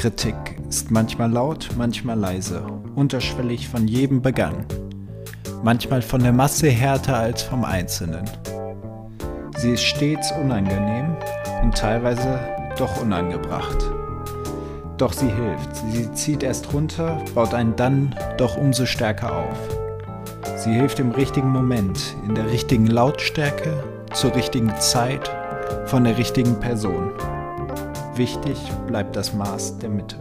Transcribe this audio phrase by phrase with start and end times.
[0.00, 2.62] Kritik ist manchmal laut, manchmal leise,
[2.94, 4.64] unterschwellig von jedem begangen.
[5.62, 8.24] Manchmal von der Masse härter als vom Einzelnen.
[9.58, 11.18] Sie ist stets unangenehm
[11.62, 12.40] und teilweise
[12.78, 13.76] doch unangebracht.
[14.96, 15.76] Doch sie hilft.
[15.92, 19.58] Sie zieht erst runter, baut einen dann doch umso stärker auf.
[20.56, 25.30] Sie hilft im richtigen Moment, in der richtigen Lautstärke, zur richtigen Zeit,
[25.84, 27.12] von der richtigen Person.
[28.20, 30.18] Wichtig bleibt das Maß der Mitte.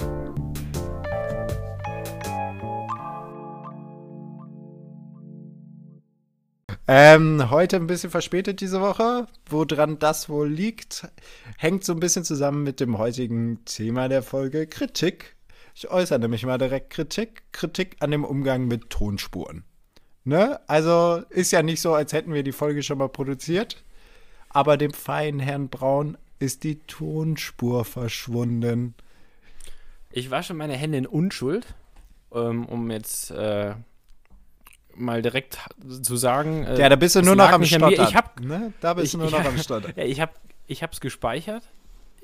[6.87, 9.27] Ähm, heute ein bisschen verspätet diese Woche.
[9.49, 11.09] Woran das wohl liegt,
[11.57, 15.35] hängt so ein bisschen zusammen mit dem heutigen Thema der Folge Kritik.
[15.75, 17.51] Ich äußere nämlich mal direkt Kritik.
[17.51, 19.65] Kritik an dem Umgang mit Tonspuren.
[20.23, 20.61] Ne?
[20.67, 23.83] Also ist ja nicht so, als hätten wir die Folge schon mal produziert.
[24.47, 28.95] Aber dem feinen Herrn Braun ist die Tonspur verschwunden.
[30.11, 31.75] Ich wasche meine Hände in Unschuld,
[32.33, 33.75] ähm, um jetzt äh,
[34.95, 35.59] mal direkt
[36.01, 36.63] zu sagen.
[36.65, 38.07] Äh, ja, da bist du nur noch am Stottern.
[38.07, 38.73] Ich hab, ne?
[38.81, 39.93] Da bist ich, du nur noch am Stottern.
[39.97, 40.33] Ja, ich habe
[40.67, 41.63] ich hab's gespeichert.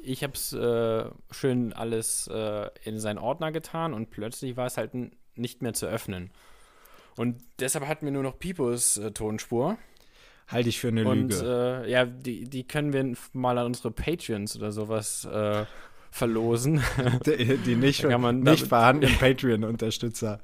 [0.01, 4.77] Ich habe es äh, schön alles äh, in seinen Ordner getan und plötzlich war es
[4.77, 4.91] halt
[5.35, 6.31] nicht mehr zu öffnen.
[7.17, 9.77] Und deshalb hatten wir nur noch Pipos äh, Tonspur.
[10.47, 11.83] Halte ich für eine und, Lüge.
[11.85, 15.65] Äh, ja, die, die können wir mal an unsere Patreons oder sowas äh,
[16.11, 16.81] verlosen.
[17.25, 20.39] Die, die nicht, nicht vorhandenen Patreon-Unterstützer.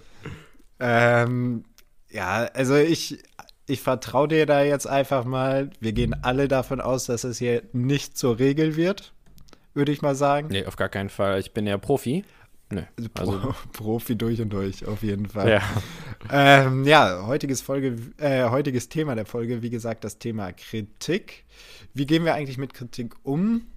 [0.79, 1.63] Ähm,
[2.09, 3.23] ja, also ich,
[3.67, 5.69] ich vertraue dir da jetzt einfach mal.
[5.79, 9.13] Wir gehen alle davon aus, dass es hier nicht zur Regel wird,
[9.73, 10.49] würde ich mal sagen.
[10.51, 11.39] Nee, auf gar keinen Fall.
[11.39, 12.25] Ich bin ja Profi.
[12.71, 15.49] Nee, also Pro, Profi durch und durch, auf jeden Fall.
[15.49, 15.61] Ja,
[16.29, 21.45] ähm, ja heutiges, Folge, äh, heutiges Thema der Folge, wie gesagt, das Thema Kritik.
[21.93, 23.67] Wie gehen wir eigentlich mit Kritik um?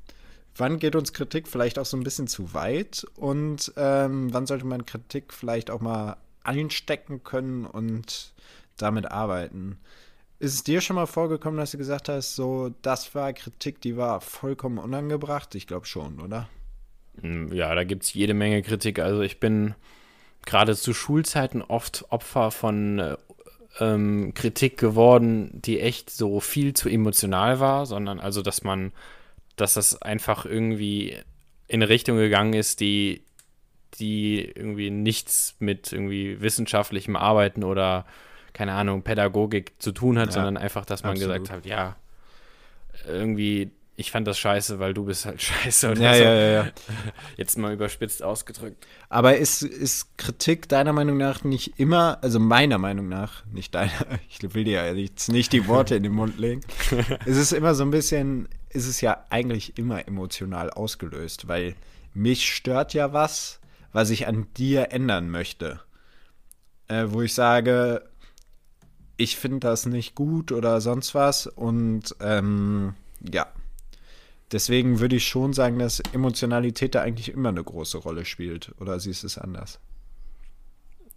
[0.57, 3.05] Wann geht uns Kritik vielleicht auch so ein bisschen zu weit?
[3.17, 8.33] Und ähm, wann sollte man Kritik vielleicht auch mal einstecken können und
[8.77, 9.79] damit arbeiten?
[10.39, 13.97] Ist es dir schon mal vorgekommen, dass du gesagt hast, so, das war Kritik, die
[13.97, 15.55] war vollkommen unangebracht?
[15.55, 16.49] Ich glaube schon, oder?
[17.23, 18.99] Ja, da gibt es jede Menge Kritik.
[18.99, 19.75] Also ich bin
[20.45, 23.17] gerade zu Schulzeiten oft Opfer von äh,
[23.81, 28.93] ähm, Kritik geworden, die echt so viel zu emotional war, sondern also, dass man,
[29.57, 31.17] dass das einfach irgendwie
[31.67, 33.25] in eine Richtung gegangen ist, die,
[33.95, 38.07] die irgendwie nichts mit irgendwie wissenschaftlichem Arbeiten oder
[38.53, 41.39] keine Ahnung, Pädagogik zu tun hat, ja, sondern einfach, dass man absolut.
[41.39, 41.97] gesagt hat, ja,
[43.09, 45.93] irgendwie ich fand das scheiße, weil du bist halt scheiße.
[45.93, 46.23] Oder ja, so.
[46.23, 46.71] ja, ja, ja.
[47.37, 48.87] Jetzt mal überspitzt ausgedrückt.
[49.09, 53.93] Aber ist, ist Kritik deiner Meinung nach nicht immer, also meiner Meinung nach, nicht deiner,
[54.29, 56.63] ich will dir ja jetzt nicht die Worte in den Mund legen,
[57.25, 61.75] ist es immer so ein bisschen, ist es ja eigentlich immer emotional ausgelöst, weil
[62.13, 63.61] mich stört ja was,
[63.93, 65.81] was ich an dir ändern möchte.
[66.87, 68.05] Äh, wo ich sage,
[69.17, 72.95] ich finde das nicht gut oder sonst was und ähm,
[73.33, 73.47] ja
[74.55, 78.71] Deswegen würde ich schon sagen, dass Emotionalität da eigentlich immer eine große Rolle spielt.
[78.79, 79.81] Oder siehst du es anders?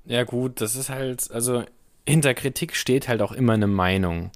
[0.05, 1.63] Ja, gut, das ist halt, also
[2.07, 4.31] hinter Kritik steht halt auch immer eine Meinung.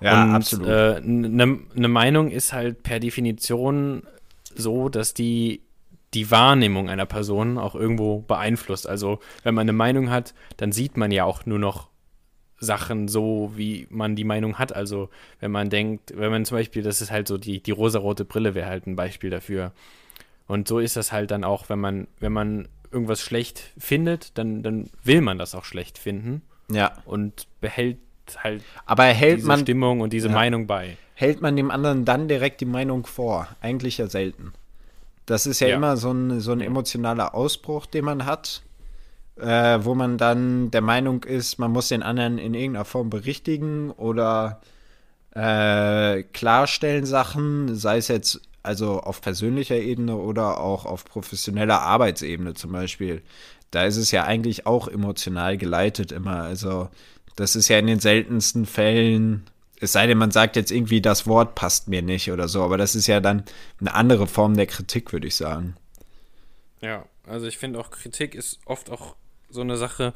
[0.00, 0.68] Ja, Und, absolut.
[0.68, 4.04] Eine äh, ne, ne Meinung ist halt per Definition
[4.54, 5.62] so, dass die
[6.14, 8.88] die Wahrnehmung einer Person auch irgendwo beeinflusst.
[8.88, 11.88] Also, wenn man eine Meinung hat, dann sieht man ja auch nur noch
[12.58, 14.74] Sachen so, wie man die Meinung hat.
[14.74, 18.24] Also wenn man denkt, wenn man zum Beispiel, das ist halt so, die, die rosarote
[18.24, 19.72] Brille wäre halt ein Beispiel dafür.
[20.46, 24.62] Und so ist das halt dann auch, wenn man, wenn man irgendwas schlecht findet, dann,
[24.62, 26.42] dann will man das auch schlecht finden.
[26.70, 26.92] Ja.
[27.04, 27.98] Und behält
[28.38, 30.34] halt Aber hält diese man, Stimmung und diese ja.
[30.34, 30.96] Meinung bei.
[31.14, 33.48] Hält man dem anderen dann direkt die Meinung vor?
[33.60, 34.52] Eigentlich ja selten.
[35.26, 35.76] Das ist ja, ja.
[35.76, 38.62] immer so ein, so ein emotionaler Ausbruch, den man hat
[39.36, 43.90] äh, wo man dann der Meinung ist, man muss den anderen in irgendeiner Form berichtigen
[43.90, 44.60] oder
[45.34, 52.54] äh, klarstellen Sachen, sei es jetzt also auf persönlicher Ebene oder auch auf professioneller Arbeitsebene
[52.54, 53.22] zum Beispiel.
[53.70, 56.42] Da ist es ja eigentlich auch emotional geleitet immer.
[56.42, 56.88] Also
[57.36, 59.44] das ist ja in den seltensten Fällen,
[59.78, 62.78] es sei denn, man sagt jetzt irgendwie, das Wort passt mir nicht oder so, aber
[62.78, 63.44] das ist ja dann
[63.78, 65.76] eine andere Form der Kritik, würde ich sagen.
[66.80, 69.16] Ja, also ich finde auch Kritik ist oft auch
[69.48, 70.12] so eine Sache,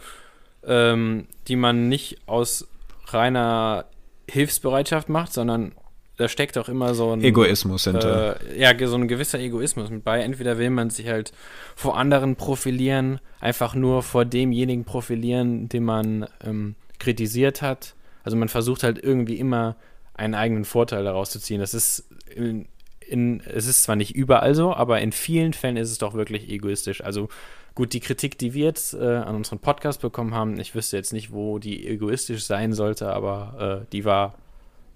[0.64, 2.68] ähm, die man nicht aus
[3.06, 3.86] reiner
[4.28, 5.72] Hilfsbereitschaft macht, sondern
[6.20, 8.38] da steckt auch immer so ein Egoismus hinter.
[8.50, 10.20] Äh, ja, so ein gewisser Egoismus mit bei.
[10.20, 11.32] Entweder will man sich halt
[11.74, 17.94] vor anderen profilieren, einfach nur vor demjenigen profilieren, den man ähm, kritisiert hat.
[18.22, 19.76] Also man versucht halt irgendwie immer
[20.12, 21.58] einen eigenen Vorteil daraus zu ziehen.
[21.58, 22.04] Das ist
[22.34, 22.68] in,
[23.00, 26.50] in, es ist zwar nicht überall so, aber in vielen Fällen ist es doch wirklich
[26.50, 27.02] egoistisch.
[27.02, 27.30] Also
[27.74, 31.12] gut, die Kritik, die wir jetzt äh, an unseren Podcast bekommen haben, ich wüsste jetzt
[31.12, 34.34] nicht, wo die egoistisch sein sollte, aber äh, die war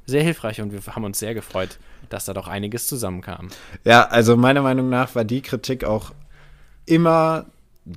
[0.06, 1.79] sehr hilfreich und wir haben uns sehr gefreut,
[2.11, 3.49] dass da doch einiges zusammenkam.
[3.85, 6.12] Ja, also meiner Meinung nach war die Kritik auch
[6.87, 7.47] immer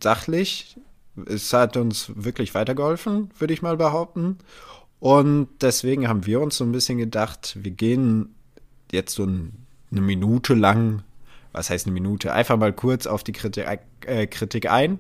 [0.01, 0.77] sachlich.
[1.25, 4.38] Es hat uns wirklich weitergeholfen, würde ich mal behaupten.
[5.00, 8.35] Und deswegen haben wir uns so ein bisschen gedacht, wir gehen
[8.91, 11.03] jetzt so eine Minute lang,
[11.57, 13.65] was heißt eine Minute, einfach mal kurz auf die Kritik,
[14.06, 15.00] äh, Kritik ein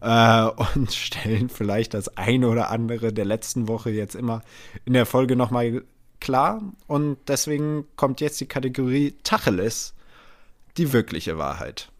[0.00, 0.44] äh,
[0.74, 4.42] und stellen vielleicht das eine oder andere der letzten Woche jetzt immer
[4.84, 5.82] in der Folge nochmal
[6.20, 6.60] klar.
[6.86, 9.94] Und deswegen kommt jetzt die Kategorie Tacheles,
[10.76, 11.90] die wirkliche Wahrheit.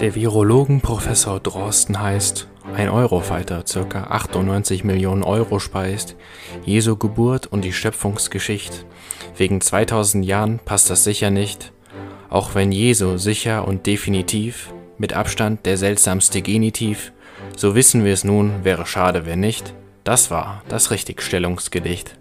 [0.00, 2.46] Der Virologen Professor Drosten heißt,
[2.78, 4.04] ein Eurofighter ca.
[4.04, 6.14] 98 Millionen Euro speist,
[6.64, 8.84] Jesu Geburt und die Schöpfungsgeschichte.
[9.36, 11.72] Wegen 2000 Jahren passt das sicher nicht,
[12.30, 17.12] auch wenn Jesu sicher und definitiv, mit Abstand der seltsamste Genitiv,
[17.56, 19.74] so wissen wir es nun, wäre schade, wenn nicht.
[20.04, 22.16] Das war das Richtigstellungsgedicht.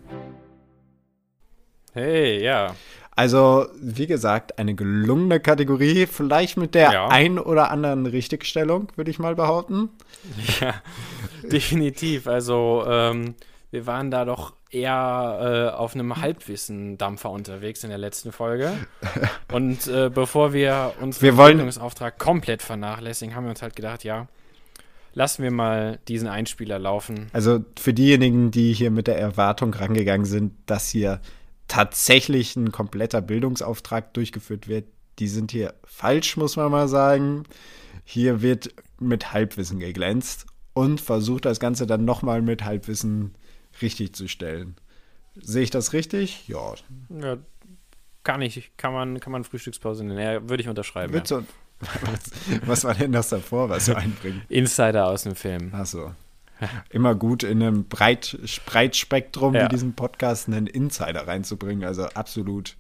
[1.94, 2.76] Hey, ja.
[3.18, 7.08] Also, wie gesagt, eine gelungene Kategorie, vielleicht mit der ja.
[7.08, 9.90] ein oder anderen Richtigstellung, würde ich mal behaupten.
[10.62, 10.76] Ja,
[11.52, 12.28] definitiv.
[12.28, 13.34] Also, ähm,
[13.72, 18.74] wir waren da doch eher äh, auf einem Halbwissen-Dampfer unterwegs in der letzten Folge.
[19.52, 24.28] Und äh, bevor wir unseren wir Bildungsauftrag komplett vernachlässigen, haben wir uns halt gedacht, ja,
[25.14, 27.30] lassen wir mal diesen Einspieler laufen.
[27.34, 31.20] Also für diejenigen, die hier mit der Erwartung rangegangen sind, dass hier
[31.68, 34.86] tatsächlich ein kompletter Bildungsauftrag durchgeführt wird,
[35.20, 37.44] die sind hier falsch, muss man mal sagen.
[38.04, 43.36] Hier wird mit Halbwissen geglänzt und versucht das Ganze dann nochmal mit Halbwissen
[43.82, 44.76] richtig zu stellen.
[45.36, 46.48] Sehe ich das richtig?
[46.48, 46.74] Ja.
[47.10, 47.38] ja
[48.24, 50.20] kann ich, kann man, kann man Frühstückspause nennen.
[50.20, 51.14] Ja, würde ich unterschreiben.
[51.14, 51.26] Ja.
[51.26, 51.44] So,
[51.80, 54.50] was, was, war denn das davor, was du einbringst?
[54.50, 55.74] Insider aus dem Film.
[55.74, 56.14] Achso.
[56.90, 59.66] immer gut in einem Breit, Breitspektrum ja.
[59.66, 61.84] wie diesem Podcast einen Insider reinzubringen.
[61.84, 62.76] Also absolut.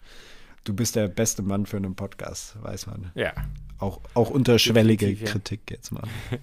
[0.63, 3.11] Du bist der beste Mann für einen Podcast, weiß man.
[3.15, 3.33] Ja.
[3.79, 6.03] Auch, auch unterschwellige Kritik jetzt mal.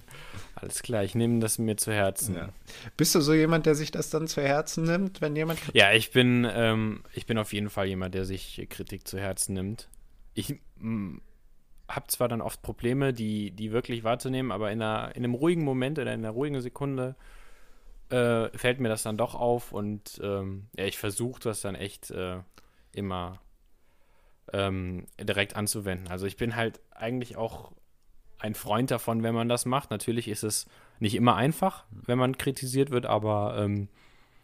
[0.55, 2.35] Alles klar, ich nehme das mir zu Herzen.
[2.35, 2.49] Ja.
[2.95, 5.59] Bist du so jemand, der sich das dann zu Herzen nimmt, wenn jemand.
[5.73, 9.53] Ja, ich bin, ähm, ich bin auf jeden Fall jemand, der sich Kritik zu Herzen
[9.53, 9.89] nimmt.
[10.33, 10.55] Ich
[11.89, 15.63] habe zwar dann oft Probleme, die, die wirklich wahrzunehmen, aber in, einer, in einem ruhigen
[15.63, 17.15] Moment oder in einer ruhigen Sekunde
[18.09, 22.11] äh, fällt mir das dann doch auf und ähm, ja, ich versuche das dann echt
[22.11, 22.37] äh,
[22.91, 23.39] immer
[24.53, 26.07] ähm, direkt anzuwenden.
[26.07, 27.71] Also ich bin halt eigentlich auch
[28.39, 29.91] ein Freund davon, wenn man das macht.
[29.91, 30.67] Natürlich ist es
[30.99, 33.89] nicht immer einfach, wenn man kritisiert wird, aber ähm,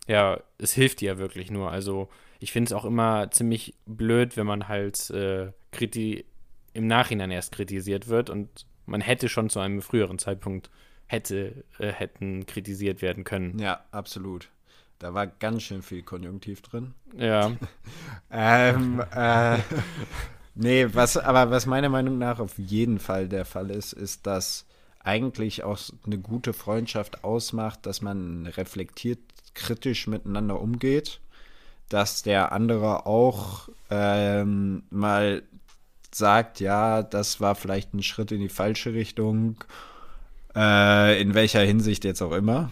[0.08, 1.72] ja, es hilft dir ja wirklich nur.
[1.72, 2.10] Also
[2.40, 6.26] ich finde es auch immer ziemlich blöd, wenn man halt äh, kriti
[6.74, 10.70] im Nachhinein erst kritisiert wird und man hätte schon zu einem früheren Zeitpunkt
[11.06, 13.60] hätte, äh, hätten kritisiert werden können.
[13.60, 14.50] Ja, absolut.
[15.00, 16.94] Da war ganz schön viel Konjunktiv drin.
[17.18, 17.52] Ja.
[18.32, 19.58] ähm, äh,
[20.56, 24.66] nee, was, aber was meiner Meinung nach auf jeden Fall der Fall ist, ist, dass
[25.04, 29.20] eigentlich auch eine gute Freundschaft ausmacht, dass man reflektiert
[29.54, 31.20] kritisch miteinander umgeht,
[31.90, 35.44] dass der andere auch ähm, mal
[36.16, 39.64] sagt, ja, das war vielleicht ein Schritt in die falsche Richtung,
[40.56, 42.72] äh, in welcher Hinsicht jetzt auch immer.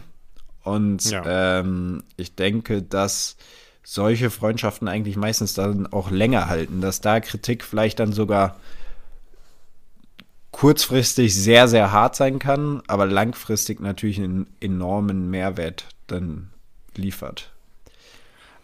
[0.62, 1.60] Und ja.
[1.60, 3.36] ähm, ich denke, dass
[3.82, 8.56] solche Freundschaften eigentlich meistens dann auch länger halten, dass da Kritik vielleicht dann sogar
[10.50, 16.50] kurzfristig sehr, sehr hart sein kann, aber langfristig natürlich einen enormen Mehrwert dann
[16.94, 17.50] liefert.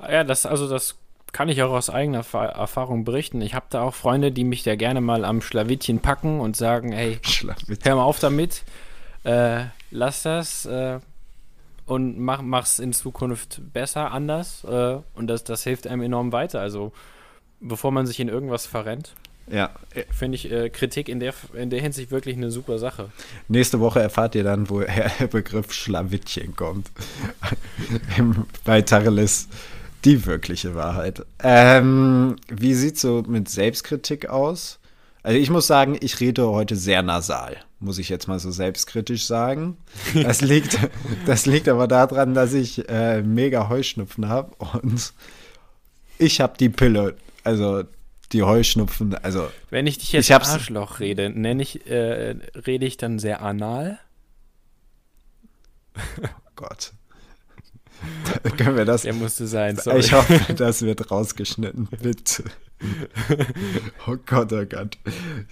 [0.00, 0.96] Ja, das, also das
[1.32, 3.40] kann ich auch aus eigener Erfahrung berichten.
[3.42, 6.92] Ich habe da auch Freunde, die mich da gerne mal am Schlawittchen packen und sagen,
[6.92, 7.18] hey,
[7.82, 8.62] hör mal auf damit,
[9.24, 10.98] äh, lass das äh,
[11.84, 16.60] und mach, mach's in Zukunft besser, anders äh, und das, das hilft einem enorm weiter.
[16.60, 16.92] Also
[17.60, 19.14] bevor man sich in irgendwas verrennt.
[19.48, 19.70] Ja.
[20.10, 23.10] Finde ich äh, Kritik in der, in der Hinsicht wirklich eine super Sache.
[23.48, 26.90] Nächste Woche erfahrt ihr dann, woher der Begriff Schlawittchen kommt.
[28.64, 29.48] Bei Tacheles
[30.06, 31.26] die wirkliche Wahrheit.
[31.42, 34.78] Ähm, wie sieht so mit Selbstkritik aus?
[35.24, 39.26] Also ich muss sagen, ich rede heute sehr nasal, muss ich jetzt mal so selbstkritisch
[39.26, 39.76] sagen.
[40.14, 40.78] Das liegt,
[41.26, 45.12] das liegt aber daran, dass ich äh, mega Heuschnupfen habe und
[46.18, 47.82] ich habe die Pille, also
[48.32, 52.96] die Heuschnupfen, also wenn ich dich jetzt ich Arschloch rede, nenne ich, äh, rede ich
[52.96, 53.98] dann sehr anal?
[56.22, 56.92] Oh Gott.
[58.56, 59.02] können wir das.
[59.02, 59.76] Der musste sein.
[59.76, 60.00] Sorry.
[60.00, 62.44] Ich hoffe, das wird rausgeschnitten, bitte.
[64.06, 64.98] oh Gott, oh Gott.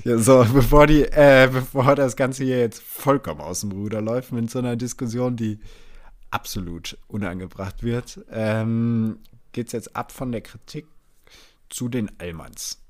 [0.04, 4.32] Ja, so, bevor die, äh, bevor das Ganze hier jetzt vollkommen aus dem Ruder läuft
[4.32, 5.58] mit so einer Diskussion, die
[6.30, 9.18] absolut unangebracht wird, ähm,
[9.52, 10.86] geht es jetzt ab von der Kritik
[11.70, 12.80] zu den Allmanns.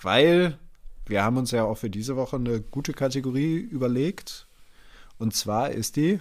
[0.00, 0.58] Weil
[1.06, 4.46] wir haben uns ja auch für diese Woche eine gute Kategorie überlegt.
[5.18, 6.20] Und zwar ist die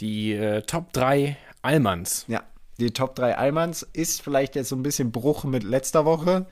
[0.00, 2.24] die äh, Top 3 Allmanns.
[2.28, 2.42] Ja,
[2.78, 6.46] die Top 3 Allmanns ist vielleicht jetzt so ein bisschen Bruch mit letzter Woche.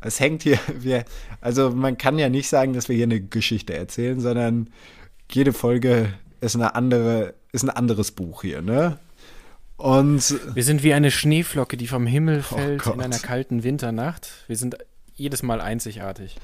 [0.00, 1.04] Es hängt hier, wir,
[1.40, 4.70] also man kann ja nicht sagen, dass wir hier eine Geschichte erzählen, sondern
[5.30, 8.98] jede Folge ist eine andere, ist ein anderes Buch hier, ne?
[9.76, 13.64] Und wir sind wie eine Schneeflocke, die vom Himmel oh fällt oh in einer kalten
[13.64, 14.28] Winternacht.
[14.46, 14.76] Wir sind
[15.14, 16.36] jedes Mal einzigartig.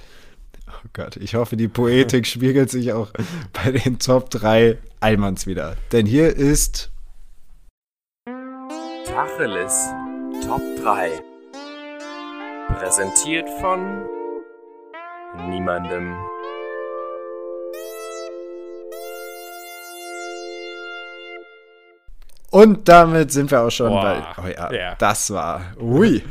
[0.72, 3.10] Oh Gott, ich hoffe, die Poetik spiegelt sich auch
[3.52, 5.76] bei den Top 3 Allmanns wieder.
[5.92, 6.90] Denn hier ist
[9.04, 9.88] Tacheles
[10.46, 11.10] Top 3.
[12.78, 14.06] Präsentiert von
[15.48, 16.14] niemandem.
[22.50, 24.42] Und damit sind wir auch schon Boah, bei.
[24.42, 25.62] Oh ja, ja, das war.
[25.80, 26.22] Ui.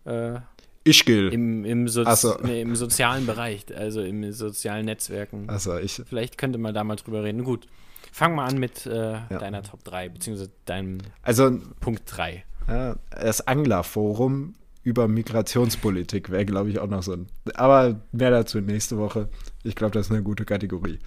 [0.05, 0.37] Äh,
[0.85, 1.33] Ischgl.
[1.33, 2.37] Im, im, Sozi so.
[2.43, 5.49] nee, Im sozialen Bereich, also im sozialen Netzwerken.
[5.49, 6.03] Also ich.
[6.07, 7.45] Vielleicht könnte man da mal drüber reden.
[7.45, 7.67] Gut.
[8.13, 9.39] Fang mal an mit äh, ja.
[9.39, 12.45] deiner Top 3, beziehungsweise deinem also, Punkt 3.
[12.69, 17.27] Ja, das Anglerforum über Migrationspolitik wäre, glaube ich, auch noch so ein.
[17.55, 19.29] Aber mehr dazu nächste Woche.
[19.65, 20.99] Ich glaube, das ist eine gute Kategorie.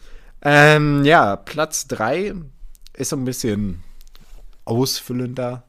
[0.41, 2.33] Ähm, ja, Platz 3
[2.95, 3.83] ist so ein bisschen
[4.65, 5.63] ausfüllender.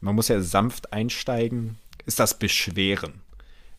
[0.00, 1.78] Man muss ja sanft einsteigen.
[2.04, 3.23] Ist das Beschweren.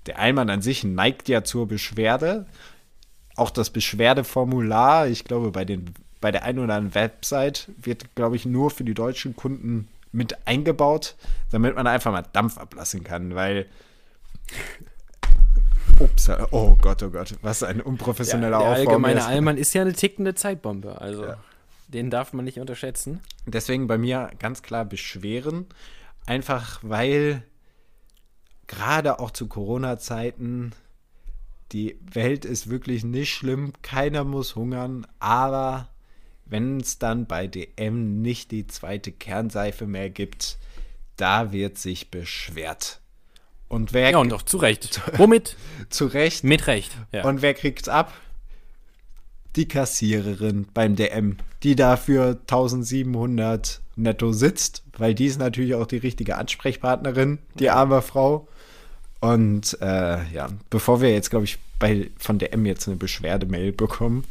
[0.06, 2.46] Der Einmann an sich neigt ja zur Beschwerde.
[3.36, 8.36] Auch das Beschwerdeformular, ich glaube, bei, den, bei der einen oder anderen Website wird, glaube
[8.36, 11.16] ich, nur für die deutschen Kunden mit eingebaut,
[11.52, 13.66] damit man einfach mal Dampf ablassen kann, weil.
[16.00, 18.92] Ups, oh Gott, oh Gott, was ein unprofessioneller ja, der Aufbau.
[18.92, 19.26] Allgemeine.
[19.26, 21.38] Allmann ist ja eine tickende Zeitbombe, also ja.
[21.88, 23.22] den darf man nicht unterschätzen.
[23.46, 25.68] Deswegen bei mir ganz klar beschweren,
[26.26, 27.44] einfach weil
[28.68, 30.74] gerade auch zu Corona-Zeiten
[31.72, 35.90] die Welt ist wirklich nicht schlimm, keiner muss hungern, aber
[36.46, 40.58] wenn es dann bei DM nicht die zweite Kernseife mehr gibt,
[41.18, 43.02] da wird sich beschwert.
[43.68, 45.02] Und wer ja, und auch zu Recht.
[45.18, 45.58] Womit?
[45.90, 46.44] zu Recht.
[46.44, 46.92] Mit Recht.
[47.12, 47.26] Ja.
[47.26, 48.14] Und wer kriegt's ab?
[49.56, 55.98] Die Kassiererin beim DM, die dafür 1700 netto sitzt, weil die ist natürlich auch die
[55.98, 58.48] richtige Ansprechpartnerin, die arme Frau.
[59.20, 64.24] Und äh, ja, bevor wir jetzt, glaube ich, bei, von DM jetzt eine Beschwerdemail bekommen,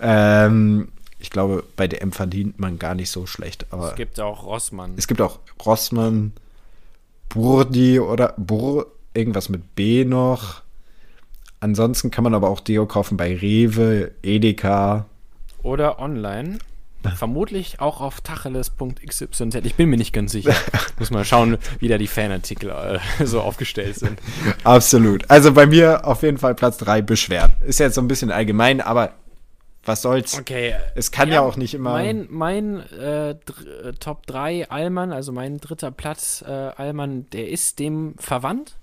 [0.00, 3.66] ähm, ich glaube, bei DM verdient man gar nicht so schlecht.
[3.70, 4.94] Aber es gibt auch Rossmann.
[4.96, 6.32] Es gibt auch Rossmann,
[7.28, 10.62] Burdi oder Bur, irgendwas mit B noch.
[11.60, 15.06] Ansonsten kann man aber auch Deo kaufen bei Rewe, Edeka.
[15.62, 16.58] Oder online.
[17.16, 19.40] Vermutlich auch auf tacheles.xyz.
[19.62, 20.54] Ich bin mir nicht ganz sicher.
[20.98, 24.18] Muss mal schauen, wie da die Fanartikel äh, so aufgestellt sind.
[24.64, 25.30] Absolut.
[25.30, 27.52] Also bei mir auf jeden Fall Platz 3 Beschwert.
[27.64, 29.14] Ist jetzt so ein bisschen allgemein, aber
[29.84, 30.38] was soll's?
[30.38, 30.74] Okay.
[30.96, 31.92] Es kann ja, ja auch nicht immer.
[31.92, 33.36] Mein, mein äh,
[34.00, 38.76] Top 3 Allmann, also mein dritter Platz äh, Allmann, der ist dem verwandt.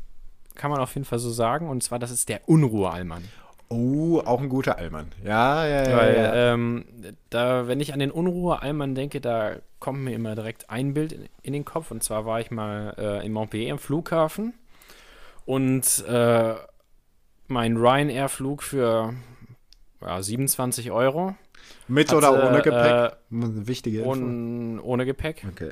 [0.55, 1.69] Kann man auf jeden Fall so sagen.
[1.69, 3.23] Und zwar, das ist der Unruhe-Allmann.
[3.69, 5.07] Oh, auch ein guter Allmann.
[5.23, 5.97] Ja, ja, ja.
[5.97, 6.53] Weil, ja.
[6.53, 6.85] Ähm,
[7.29, 11.29] da, wenn ich an den Unruhe-Allmann denke, da kommt mir immer direkt ein Bild in,
[11.41, 11.91] in den Kopf.
[11.91, 14.53] Und zwar war ich mal äh, in Montpellier am Flughafen
[15.45, 16.55] und äh,
[17.47, 19.13] mein Ryanair-Flug für
[20.01, 21.35] ja, 27 Euro.
[21.87, 23.13] Mit hatte, oder ohne Gepäck?
[23.31, 24.11] Äh, Wichtige Info.
[24.11, 25.45] ohne, ohne Gepäck.
[25.49, 25.71] Okay.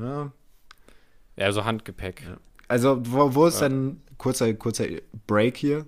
[0.00, 0.32] Ja.
[1.36, 2.22] Ja, so Handgepäck.
[2.68, 4.84] Also, wo, wo ist denn, kurzer, kurzer
[5.26, 5.86] Break hier,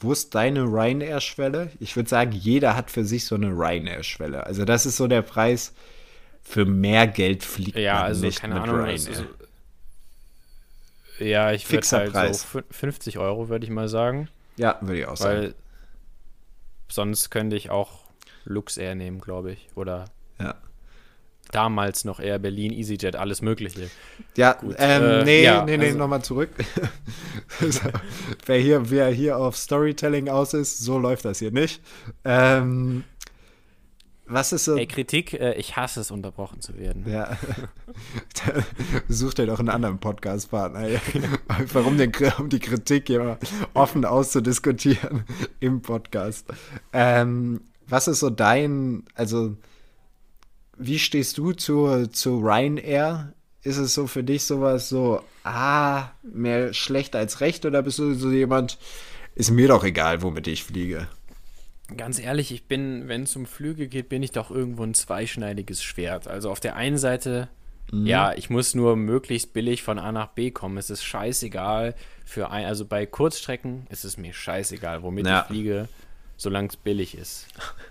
[0.00, 1.70] wo ist deine Ryanair-Schwelle?
[1.78, 4.44] Ich würde sagen, jeder hat für sich so eine Ryanair-Schwelle.
[4.46, 5.72] Also, das ist so der Preis,
[6.42, 8.76] für mehr Geld fliegt Ja, man also nicht keine mit Ahnung.
[8.76, 8.94] Ryanair.
[8.94, 9.24] ist-
[11.18, 12.42] ja, ich würde halt Preis.
[12.50, 14.28] so fün- 50 Euro, würde ich mal sagen.
[14.56, 15.38] ja, würde ich auch sagen.
[15.40, 15.54] Weil
[16.88, 18.00] sonst könnte ich auch
[18.44, 19.68] Luxair nehmen, glaube ich.
[19.74, 20.06] Oder.
[21.50, 23.90] Damals noch eher Berlin, EasyJet, alles Mögliche.
[24.36, 26.50] Ja, ähm, äh, nee, ja, nee, nee, also- nochmal zurück.
[28.46, 31.82] wer, hier, wer hier auf Storytelling aus ist, so läuft das hier nicht.
[32.24, 33.04] Ähm,
[34.32, 34.76] was ist so.
[34.76, 37.04] Ey, Kritik, äh, ich hasse es, unterbrochen zu werden.
[37.10, 37.36] Ja.
[39.08, 40.82] Such dir doch einen anderen Podcast-Partner.
[40.82, 41.00] ey.
[41.48, 43.38] Einfach um, den, um die Kritik hier
[43.74, 45.24] offen auszudiskutieren
[45.60, 46.46] im Podcast.
[46.92, 49.56] Ähm, was ist so dein, also
[50.80, 53.32] wie stehst du zu, zu Ryanair?
[53.62, 58.14] Ist es so für dich sowas so, ah, mehr schlecht als recht oder bist du
[58.14, 58.78] so jemand,
[59.34, 61.08] ist mir doch egal, womit ich fliege?
[61.96, 65.82] Ganz ehrlich, ich bin, wenn es um Flüge geht, bin ich doch irgendwo ein zweischneidiges
[65.82, 66.26] Schwert.
[66.28, 67.48] Also auf der einen Seite,
[67.92, 68.06] Mhm.
[68.06, 70.78] ja, ich muss nur möglichst billig von A nach B kommen.
[70.78, 75.40] Es ist scheißegal für ein, also bei Kurzstrecken ist es mir scheißegal, womit Ja.
[75.40, 75.88] ich fliege,
[76.36, 77.46] solange es billig ist.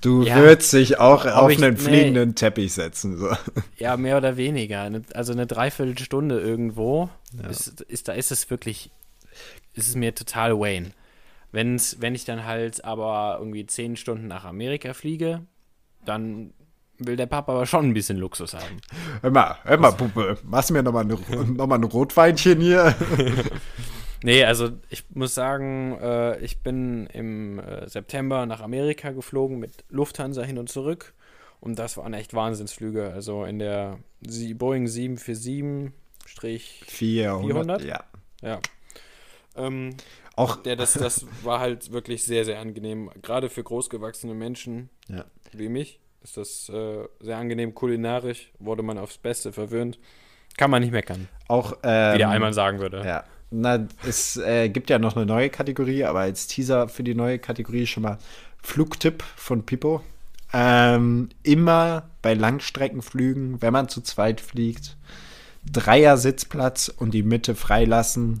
[0.00, 0.36] Du Ja.
[0.36, 1.80] würdest dich auch auf ich- einen nee.
[1.80, 3.18] fliegenden Teppich setzen.
[3.18, 3.28] So.
[3.76, 4.90] Ja, mehr oder weniger.
[5.14, 7.10] Also eine Dreiviertelstunde irgendwo,
[7.50, 8.90] ist, ist, da ist es wirklich,
[9.74, 10.90] ist es mir total Wayne.
[11.52, 15.42] Wenn's, wenn ich dann halt aber irgendwie zehn Stunden nach Amerika fliege,
[16.04, 16.54] dann
[16.98, 18.78] will der Papa aber schon ein bisschen Luxus haben.
[19.20, 22.94] Hör mal, hör mal, Puppe, machst mir nochmal noch mal ein Rotweinchen hier?
[24.22, 29.84] Nee, also ich muss sagen, äh, ich bin im äh, September nach Amerika geflogen mit
[29.88, 31.14] Lufthansa hin und zurück.
[31.60, 33.12] Und das waren echt Wahnsinnsflüge.
[33.12, 35.92] Also in der Sie Boeing 747
[36.86, 37.44] 400.
[37.44, 37.84] 400?
[37.84, 38.04] Ja.
[38.42, 38.60] Ja.
[39.56, 39.96] Ähm,
[40.34, 43.10] Auch, der, das, das war halt wirklich sehr, sehr angenehm.
[43.22, 45.24] Gerade für großgewachsene Menschen ja.
[45.52, 47.74] wie mich ist das äh, sehr angenehm.
[47.74, 49.98] Kulinarisch wurde man aufs Beste verwöhnt.
[50.56, 53.02] Kann man nicht meckern, auch ähm, wie der Allmann sagen würde.
[53.04, 53.24] Ja.
[53.54, 57.38] Na, es äh, gibt ja noch eine neue Kategorie, aber als Teaser für die neue
[57.38, 58.18] Kategorie schon mal
[58.62, 60.00] Flugtipp von Pipo.
[60.54, 64.96] Ähm, immer bei Langstreckenflügen, wenn man zu zweit fliegt,
[65.70, 68.40] Dreier Sitzplatz und die Mitte freilassen.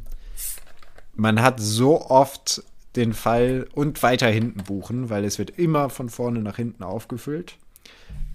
[1.14, 2.62] Man hat so oft
[2.96, 7.56] den Fall und weiter hinten buchen, weil es wird immer von vorne nach hinten aufgefüllt.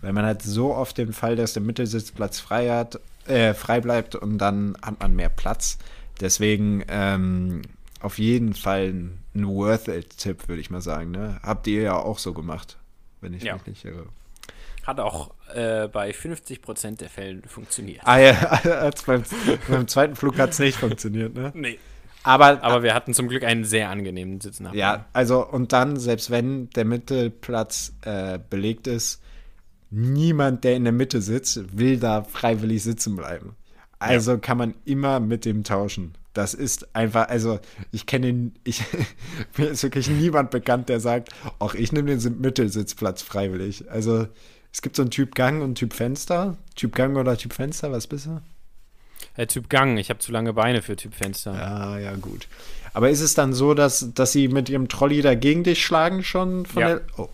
[0.02, 4.16] Weil man hat so oft den Fall, dass der Mittelsitzplatz frei, hat, äh, frei bleibt
[4.16, 5.80] und dann hat man mehr Platz.
[6.20, 7.62] Deswegen ähm,
[8.00, 11.12] auf jeden Fall ein, ein Worth-It-Tipp, würde ich mal sagen.
[11.12, 11.40] Ne?
[11.44, 12.78] Habt ihr ja auch so gemacht,
[13.22, 13.54] wenn ich Ja.
[13.56, 14.06] mich nicht irre.
[14.86, 18.02] Hat auch äh, bei 50% der Fällen funktioniert.
[18.06, 19.24] Ah ja, beim,
[19.68, 21.34] beim zweiten Flug hat es nicht funktioniert.
[21.34, 21.52] Ne?
[21.56, 21.78] Nee.
[22.24, 24.78] Aber, Aber wir hatten zum Glück einen sehr angenehmen Sitznachbarn.
[24.78, 29.22] Ja, also und dann, selbst wenn der Mittelplatz äh, belegt ist,
[29.90, 33.56] niemand, der in der Mitte sitzt, will da freiwillig sitzen bleiben.
[34.00, 36.14] Also kann man immer mit dem tauschen.
[36.34, 37.60] Das ist einfach, also
[37.92, 38.84] ich kenne, ich,
[39.58, 41.30] mir ist wirklich niemand bekannt, der sagt,
[41.60, 43.90] auch ich nehme den Mittelsitzplatz freiwillig.
[43.90, 44.28] Also
[44.72, 46.58] es gibt so einen Typ Gang und Typ Fenster.
[46.76, 48.40] Typ Gang oder Typ Fenster, was bist du?
[49.36, 51.54] Äh, typ Gang, ich habe zu lange Beine für Typ Fenster.
[51.56, 52.48] Ja, ja, gut.
[52.94, 56.66] Aber ist es dann so, dass, dass sie mit ihrem Trolley dagegen dich schlagen schon
[56.66, 56.88] von Ja.
[56.90, 57.02] der.
[57.18, 57.30] Oh.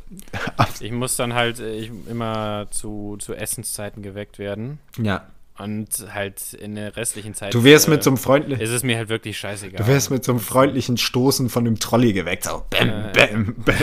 [0.79, 4.79] Ich muss dann halt äh, ich, immer zu, zu Essenszeiten geweckt werden.
[4.97, 5.27] ja.
[5.59, 7.53] Und halt in der restlichen Zeit.
[7.53, 8.63] Du wirst äh, mit so einem freundlichen.
[8.63, 9.77] Ist es mir halt wirklich scheißegal.
[9.85, 12.45] Du wirst mit so einem freundlichen Stoßen von dem Trolley geweckt.
[12.45, 13.11] So, bam, Äh.
[13.13, 13.75] bam, bam.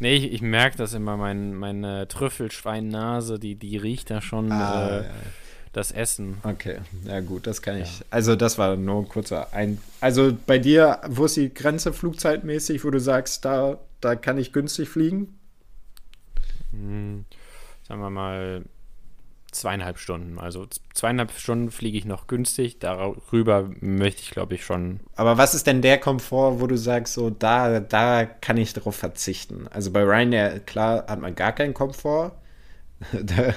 [0.00, 4.98] Nee, ich, ich merke das immer, mein, meine Trüffelschweinnase, die, die riecht da schon Ah,
[5.00, 5.10] äh, ja.
[5.72, 6.38] das Essen.
[6.42, 8.02] Okay, ja gut, das kann ich.
[8.10, 9.78] Also das war nur ein kurzer ein.
[10.00, 14.52] Also bei dir, wo ist die Grenze flugzeitmäßig, wo du sagst, da, da kann ich
[14.52, 15.38] günstig fliegen?
[16.70, 17.24] Hm,
[17.88, 18.62] sagen wir mal
[19.54, 20.38] zweieinhalb Stunden.
[20.38, 22.78] Also zweieinhalb Stunden fliege ich noch günstig.
[22.78, 25.00] Darüber möchte ich, glaube ich, schon.
[25.16, 28.96] Aber was ist denn der Komfort, wo du sagst, so da, da kann ich darauf
[28.96, 29.68] verzichten?
[29.68, 32.32] Also bei Ryanair, klar, hat man gar keinen Komfort.
[33.12, 33.54] da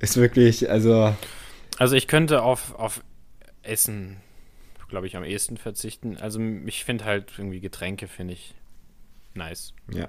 [0.00, 1.14] ist wirklich, also
[1.78, 3.02] Also ich könnte auf, auf
[3.62, 4.18] Essen,
[4.88, 6.16] glaube ich, am ehesten verzichten.
[6.18, 8.54] Also ich finde halt irgendwie Getränke, finde ich
[9.34, 9.74] nice.
[9.92, 10.08] Ja.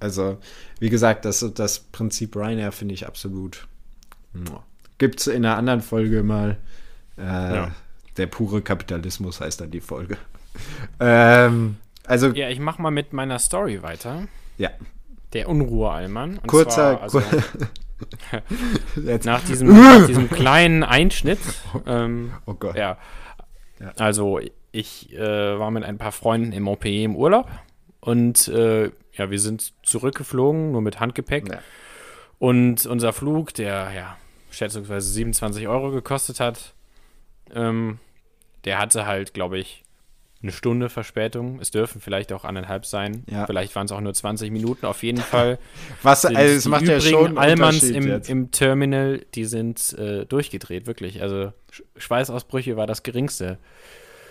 [0.00, 0.38] Also,
[0.78, 3.66] wie gesagt, das, das Prinzip Ryanair finde ich absolut.
[4.98, 6.58] Gibt es in einer anderen Folge mal.
[7.16, 7.70] Äh, ja.
[8.16, 10.16] Der pure Kapitalismus heißt dann die Folge.
[11.00, 12.28] ähm, also.
[12.28, 14.26] Ja, ich mache mal mit meiner Story weiter.
[14.56, 14.70] Ja.
[15.32, 16.40] Der Unruhe-Allmann.
[16.46, 17.00] Kurzer.
[17.02, 17.22] also,
[19.24, 21.40] nach, diesem, nach diesem kleinen Einschnitt.
[21.86, 22.76] Ähm, oh Gott.
[22.76, 22.98] Ja.
[23.78, 23.92] ja.
[23.96, 24.40] Also,
[24.72, 27.48] ich äh, war mit ein paar Freunden im OPE im Urlaub
[28.00, 31.48] und äh, ja, wir sind zurückgeflogen, nur mit Handgepäck.
[31.48, 31.58] Ja.
[32.38, 34.16] Und unser Flug, der ja
[34.50, 36.74] schätzungsweise 27 Euro gekostet hat,
[37.54, 37.98] ähm,
[38.64, 39.84] der hatte halt, glaube ich,
[40.40, 41.58] eine Stunde Verspätung.
[41.60, 43.24] Es dürfen vielleicht auch anderthalb sein.
[43.28, 43.46] Ja.
[43.46, 44.86] Vielleicht waren es auch nur 20 Minuten.
[44.86, 45.58] Auf jeden Fall.
[46.02, 51.22] Was, also es macht ja schon Allmanns im, im, Terminal, die sind äh, durchgedreht, wirklich.
[51.22, 51.52] Also
[51.96, 53.58] Schweißausbrüche war das geringste.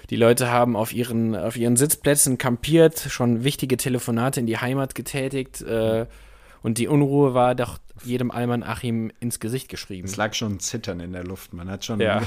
[0.10, 4.96] Die Leute haben auf ihren, auf ihren Sitzplätzen kampiert, schon wichtige Telefonate in die Heimat
[4.96, 5.62] getätigt.
[5.62, 6.06] Äh,
[6.62, 10.08] und die Unruhe war doch jedem Alman Achim ins Gesicht geschrieben.
[10.08, 11.54] Es lag schon Zittern in der Luft.
[11.54, 12.00] Man hat schon.
[12.00, 12.22] Ja.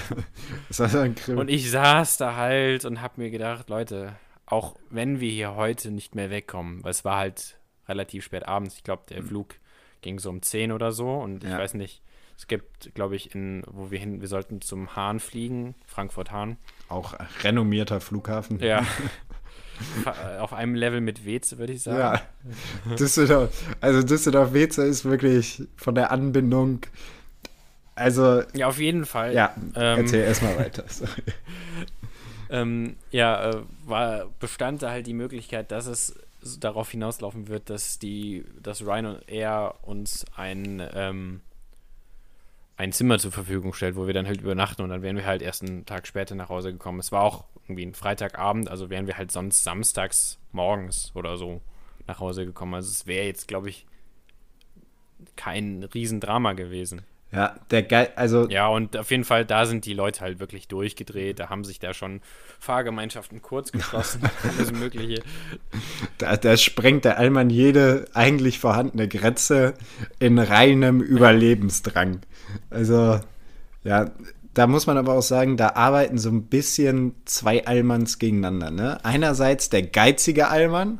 [1.28, 4.14] und ich saß da halt und hab mir gedacht, Leute,
[4.46, 8.76] auch wenn wir hier heute nicht mehr wegkommen, weil es war halt relativ spät abends,
[8.76, 9.26] ich glaube, der mhm.
[9.26, 9.54] Flug
[10.00, 12.02] ging so um 10 oder so und ich weiß nicht,
[12.40, 16.56] es gibt, glaube ich, in, wo wir hin, wir sollten zum Hahn fliegen, Frankfurt-Hahn.
[16.88, 18.60] Auch renommierter Flughafen.
[18.60, 18.86] Ja.
[20.40, 22.22] Auf einem Level mit Weze, würde ich sagen.
[22.86, 22.96] Ja.
[22.96, 26.80] Düsseldorf, also Düsseldorf-Weze ist wirklich von der Anbindung.
[27.94, 28.42] Also.
[28.54, 29.34] Ja, auf jeden Fall.
[29.34, 30.84] Ja, ähm, erzähl erstmal weiter.
[32.50, 36.14] ähm, ja, äh, war, bestand da halt die Möglichkeit, dass es
[36.58, 41.40] darauf hinauslaufen wird, dass die, dass Rhino Air uns ein ähm,
[42.80, 45.42] ein Zimmer zur Verfügung stellt, wo wir dann halt übernachten und dann wären wir halt
[45.42, 46.98] erst einen Tag später nach Hause gekommen.
[46.98, 51.60] Es war auch irgendwie ein Freitagabend, also wären wir halt sonst samstags morgens oder so
[52.06, 52.72] nach Hause gekommen.
[52.74, 53.86] Also es wäre jetzt, glaube ich,
[55.36, 57.02] kein Riesendrama gewesen.
[57.32, 58.48] Ja, der Geil, also.
[58.48, 61.38] Ja, und auf jeden Fall, da sind die Leute halt wirklich durchgedreht.
[61.38, 62.20] Da haben sich da schon
[62.58, 65.22] Fahrgemeinschaften kurz geschlossen, alles Mögliche.
[66.18, 69.74] Da, da sprengt der Allmann jede eigentlich vorhandene Grenze
[70.18, 72.20] in reinem Überlebensdrang.
[72.68, 73.20] Also,
[73.84, 74.10] ja,
[74.54, 78.70] da muss man aber auch sagen, da arbeiten so ein bisschen zwei Allmanns gegeneinander.
[78.70, 79.04] Ne?
[79.04, 80.98] Einerseits der geizige Allmann,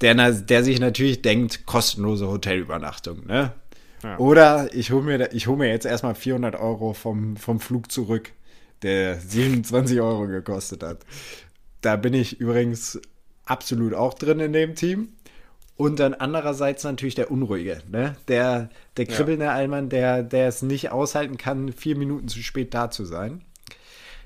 [0.00, 3.26] der, der sich natürlich denkt, kostenlose Hotelübernachtung.
[3.26, 3.52] Ne?
[4.02, 4.18] Ja.
[4.18, 8.32] Oder ich hole mir, hol mir jetzt erstmal 400 Euro vom, vom Flug zurück,
[8.82, 10.98] der 27 Euro gekostet hat.
[11.80, 13.00] Da bin ich übrigens
[13.44, 15.12] absolut auch drin in dem Team.
[15.76, 18.14] Und dann andererseits natürlich der Unruhige, ne?
[18.28, 19.54] Der, der kribbelnde ja.
[19.54, 23.40] Allmann, der, der es nicht aushalten kann, vier Minuten zu spät da zu sein.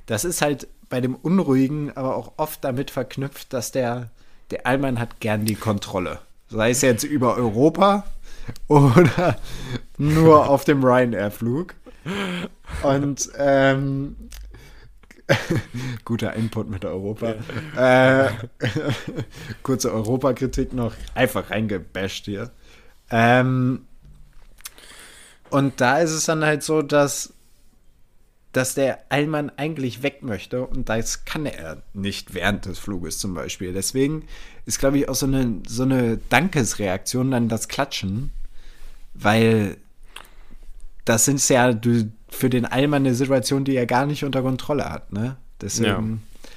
[0.06, 4.10] Das ist halt bei dem Unruhigen aber auch oft damit verknüpft, dass der,
[4.50, 6.18] der Allmann hat gern die Kontrolle.
[6.48, 8.04] Sei es jetzt über Europa
[8.68, 9.38] oder
[9.98, 11.74] nur auf dem Ryanair-Flug.
[12.82, 14.16] Und ähm,
[16.04, 17.34] Guter Input mit Europa.
[17.76, 18.26] Ja.
[18.26, 18.30] Äh,
[19.62, 20.94] kurze Europakritik noch.
[21.14, 22.50] Einfach reingebasht hier.
[23.10, 23.86] Ähm,
[25.50, 27.33] und da ist es dann halt so, dass,
[28.54, 33.34] dass der Allmann eigentlich weg möchte und das kann er nicht während des Fluges zum
[33.34, 33.72] Beispiel.
[33.72, 34.26] Deswegen
[34.64, 38.30] ist, glaube ich, auch so eine, so eine Dankesreaktion dann das Klatschen,
[39.12, 39.76] weil
[41.04, 41.78] das sind ja,
[42.28, 45.36] für den Allmann eine Situation, die er gar nicht unter Kontrolle hat, ne?
[45.60, 46.22] Deswegen.
[46.22, 46.50] Ja.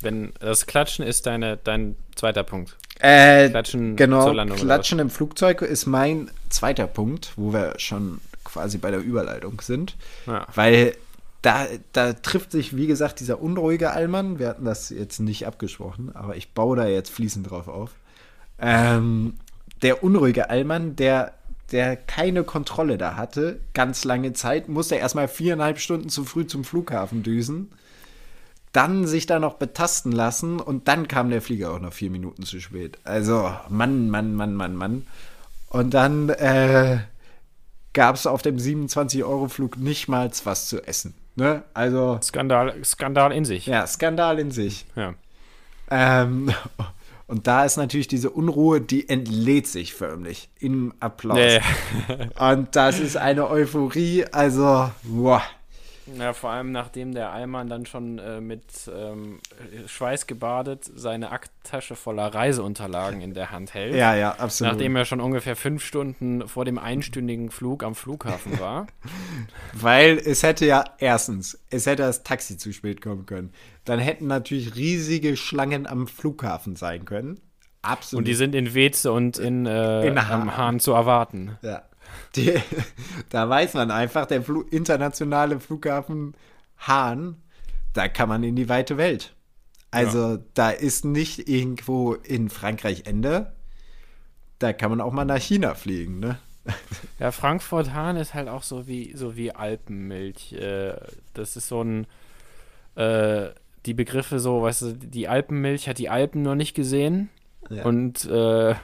[0.00, 2.76] Wenn das Klatschen ist deine, dein zweiter Punkt.
[2.98, 4.58] Äh, Klatschen genau, zur Landung.
[4.58, 9.96] Klatschen im Flugzeug ist mein zweiter Punkt, wo wir schon quasi bei der Überleitung sind.
[10.26, 10.46] Ja.
[10.54, 10.96] Weil
[11.42, 14.38] da, da trifft sich, wie gesagt, dieser unruhige Allmann.
[14.38, 17.90] Wir hatten das jetzt nicht abgesprochen, aber ich baue da jetzt fließend drauf auf.
[18.58, 19.34] Ähm,
[19.82, 21.34] der unruhige Allmann, der
[21.72, 26.64] der keine Kontrolle da hatte, ganz lange Zeit, musste erstmal viereinhalb Stunden zu früh zum
[26.64, 27.72] Flughafen düsen,
[28.72, 32.44] dann sich da noch betasten lassen und dann kam der Flieger auch noch vier Minuten
[32.44, 32.98] zu spät.
[33.04, 35.06] Also, Mann, Mann, Mann, Mann, Mann.
[35.68, 36.98] Und dann äh,
[37.94, 41.14] gab es auf dem 27-Euro-Flug nicht mal was zu essen.
[41.34, 41.62] Ne?
[41.74, 42.18] Also.
[42.22, 43.66] Skandal, Skandal in sich.
[43.66, 44.86] Ja, Skandal in sich.
[44.96, 45.14] Ja.
[45.90, 46.52] Ähm,
[47.26, 51.36] und da ist natürlich diese Unruhe, die entlädt sich förmlich im Applaus.
[51.38, 51.60] Nee.
[52.38, 55.42] und das ist eine Euphorie, also, boah.
[56.18, 59.38] Ja, vor allem nachdem der Allmann dann schon äh, mit ähm,
[59.86, 63.94] Schweiß gebadet seine Akttasche voller Reiseunterlagen in der Hand hält.
[63.94, 64.72] Ja, ja, absolut.
[64.72, 68.86] Nachdem er schon ungefähr fünf Stunden vor dem einstündigen Flug am Flughafen war.
[69.72, 73.52] Weil es hätte ja erstens, es hätte das Taxi zu spät kommen können.
[73.84, 77.40] Dann hätten natürlich riesige Schlangen am Flughafen sein können.
[77.82, 78.20] Absolut.
[78.20, 80.56] Und die sind in Weze und in, äh, In am Hahn.
[80.56, 81.58] Hahn zu erwarten.
[81.62, 81.82] Ja.
[82.36, 82.54] Die,
[83.30, 86.34] da weiß man einfach, der Flu internationale Flughafen
[86.78, 87.36] Hahn,
[87.92, 89.34] da kann man in die weite Welt.
[89.90, 93.52] Also da ist nicht irgendwo in Frankreich Ende.
[94.58, 96.38] Da kann man auch mal nach China fliegen, ne?
[97.18, 100.54] Ja, Frankfurt-Hahn ist halt auch so wie, so wie Alpenmilch.
[100.54, 100.94] Äh,
[101.34, 102.06] das ist so ein,
[102.94, 103.50] äh,
[103.84, 107.28] die Begriffe so, weißt du, die Alpenmilch hat die Alpen noch nicht gesehen
[107.68, 107.84] Ja.
[107.84, 108.74] und äh,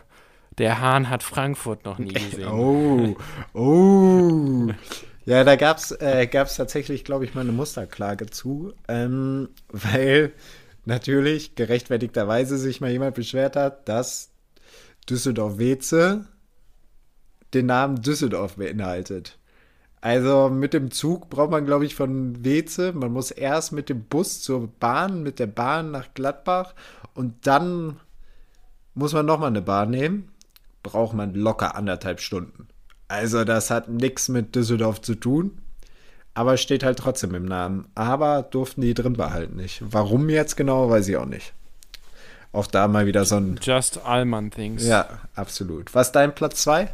[0.59, 2.49] der Hahn hat Frankfurt noch nie gesehen.
[2.49, 3.17] Oh,
[3.55, 4.73] oh.
[5.25, 10.33] Ja, da gab es äh, gab's tatsächlich, glaube ich, mal eine Musterklage zu, ähm, weil
[10.87, 14.31] natürlich gerechtfertigterweise sich mal jemand beschwert hat, dass
[15.11, 16.25] Düsseldorf-Weze
[17.53, 19.39] den Namen Düsseldorf beinhaltet.
[20.01, 24.05] Also mit dem Zug braucht man, glaube ich, von Weze, man muss erst mit dem
[24.05, 26.75] Bus zur Bahn, mit der Bahn nach Gladbach
[27.13, 28.01] und dann
[28.95, 30.33] muss man nochmal eine Bahn nehmen
[30.83, 32.69] braucht man locker anderthalb Stunden.
[33.09, 35.61] Also das hat nichts mit Düsseldorf zu tun,
[36.35, 37.89] aber steht halt trotzdem im Namen.
[37.95, 39.83] Aber durften die drin behalten nicht.
[39.85, 41.55] Warum jetzt genau, weiß ich auch nicht.
[42.53, 43.59] Auch da mal wieder so ein...
[43.63, 44.87] Just Allman Things.
[44.87, 45.95] Ja, absolut.
[45.95, 46.89] Was ist dein Platz 2?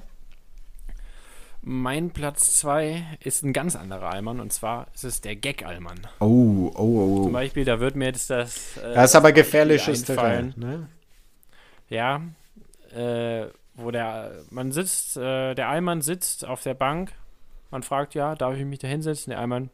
[1.67, 6.01] Mein Platz 2 ist ein ganz anderer Allmann und zwar ist es der Gag-Allmann.
[6.21, 7.23] Oh, oh, oh.
[7.23, 7.33] Zum oh.
[7.33, 8.77] Beispiel, da wird mir jetzt das.
[8.77, 10.05] Äh, Das ist aber gefährliches.
[10.05, 10.53] Terrain.
[10.57, 10.89] Ne?
[11.89, 12.21] Ja,
[12.95, 17.13] äh, wo der, man sitzt, äh, der Allmann sitzt auf der Bank,
[17.71, 19.31] man fragt, ja, darf ich mich da hinsetzen?
[19.31, 19.71] Der Allmann,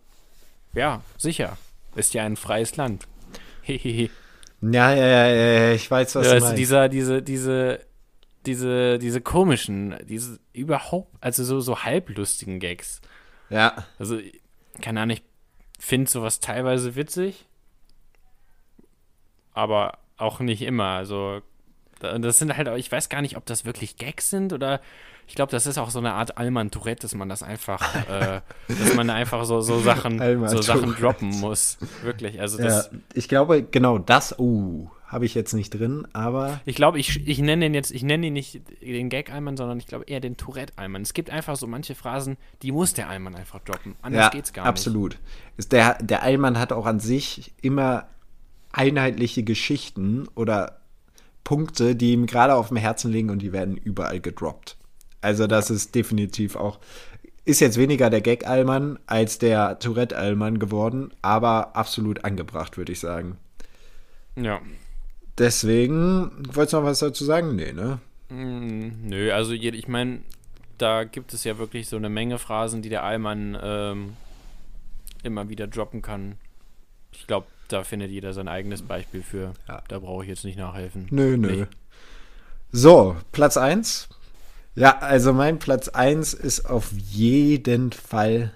[0.74, 1.56] ja, sicher,
[1.94, 3.06] ist ja ein freies Land.
[3.62, 4.10] Hehehe.
[4.62, 6.58] Ja, ja, ja, ja, ich weiß, was Ja, du also meinst.
[6.58, 7.80] dieser, diese, diese,
[8.46, 13.00] diese, diese komischen, diese überhaupt, also so, so halblustigen Gags.
[13.50, 14.18] ja, Also,
[14.80, 15.22] keine Ahnung, ich
[15.78, 17.46] finde sowas teilweise witzig,
[19.52, 20.84] aber auch nicht immer.
[20.96, 21.40] Also,
[22.00, 24.80] das sind halt, auch- ich weiß gar nicht, ob das wirklich Gags sind oder
[25.26, 28.40] ich glaube, das ist auch so eine Art Alman Tourette, dass man das einfach, äh,
[28.66, 31.78] dass man einfach so, so Sachen, so Sachen droppen muss.
[32.02, 32.40] Wirklich.
[32.40, 32.82] Also, ja.
[33.14, 37.38] Ich glaube, genau das, oh, habe ich jetzt nicht drin, aber ich glaube, ich, ich
[37.38, 41.02] nenne den jetzt, ich nenne ihn nicht den Gag-Alman, sondern ich glaube eher den Tourette-Alman.
[41.02, 43.94] Es gibt einfach so manche Phrasen, die muss der Alman einfach droppen.
[44.02, 45.16] Anders ja, geht's gar absolut.
[45.56, 48.08] Ist der, der Allmann hat auch an sich immer
[48.72, 50.79] einheitliche Geschichten oder
[51.44, 54.76] Punkte, die ihm gerade auf dem Herzen liegen und die werden überall gedroppt.
[55.20, 56.78] Also das ist definitiv auch,
[57.44, 63.36] ist jetzt weniger der Gag-Allmann als der Tourette-Allmann geworden, aber absolut angebracht, würde ich sagen.
[64.36, 64.60] Ja.
[65.38, 67.56] Deswegen, wolltest du noch was dazu sagen?
[67.56, 67.98] Nee, ne?
[68.28, 70.20] Mm, Nö, also ich meine,
[70.78, 74.16] da gibt es ja wirklich so eine Menge Phrasen, die der Allmann ähm,
[75.22, 76.36] immer wieder droppen kann.
[77.12, 79.52] Ich glaube, da findet jeder sein eigenes Beispiel für.
[79.68, 79.82] Ja.
[79.88, 81.06] Da brauche ich jetzt nicht nachhelfen.
[81.10, 81.56] Nö, nö.
[81.56, 81.68] Nicht.
[82.72, 84.08] So, Platz 1.
[84.74, 88.52] Ja, also mein Platz 1 ist auf jeden Fall,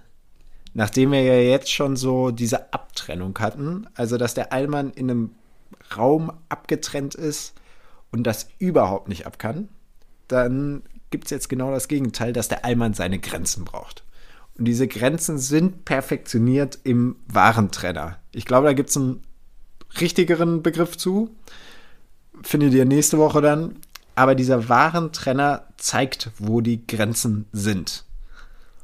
[0.73, 5.35] nachdem wir ja jetzt schon so diese Abtrennung hatten, also dass der Allmann in einem
[5.97, 7.55] Raum abgetrennt ist
[8.13, 9.69] und das überhaupt nicht ab kann,
[10.29, 14.05] dann gibt es jetzt genau das Gegenteil, dass der Allmann seine Grenzen braucht.
[14.57, 18.19] Und diese Grenzen sind perfektioniert im Warentrenner.
[18.35, 19.23] Ich glaube, da gibt es einen
[20.01, 21.31] richtigeren Begriff zu
[22.43, 23.77] findet ihr nächste Woche dann.
[24.17, 28.05] Aber dieser Warentrenner zeigt, wo die Grenzen sind.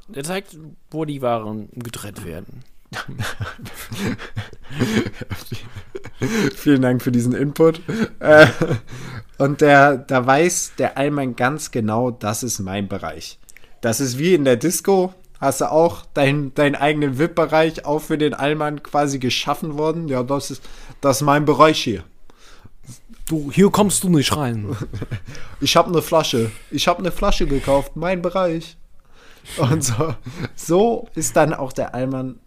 [0.09, 0.57] Der zeigt,
[0.91, 2.65] wo die Waren getrennt werden.
[6.57, 7.81] Vielen Dank für diesen Input.
[8.19, 8.49] Äh,
[9.39, 13.39] und der, da weiß der Allmann ganz genau, das ist mein Bereich.
[13.81, 15.15] Das ist wie in der Disco.
[15.41, 20.09] Hast du auch deinen deinen eigenen VIP-Bereich auch für den Allmann quasi geschaffen worden?
[20.09, 20.63] Ja, das ist,
[21.01, 22.05] das ist mein Bereich hier.
[23.27, 24.77] Du, hier kommst du nicht rein.
[25.63, 26.51] Ich habe eine Flasche.
[26.71, 27.95] Ich habe eine Flasche gekauft.
[27.95, 28.79] Mein Bereich.
[29.59, 30.15] Und so,
[30.55, 32.39] so ist dann auch der Allmann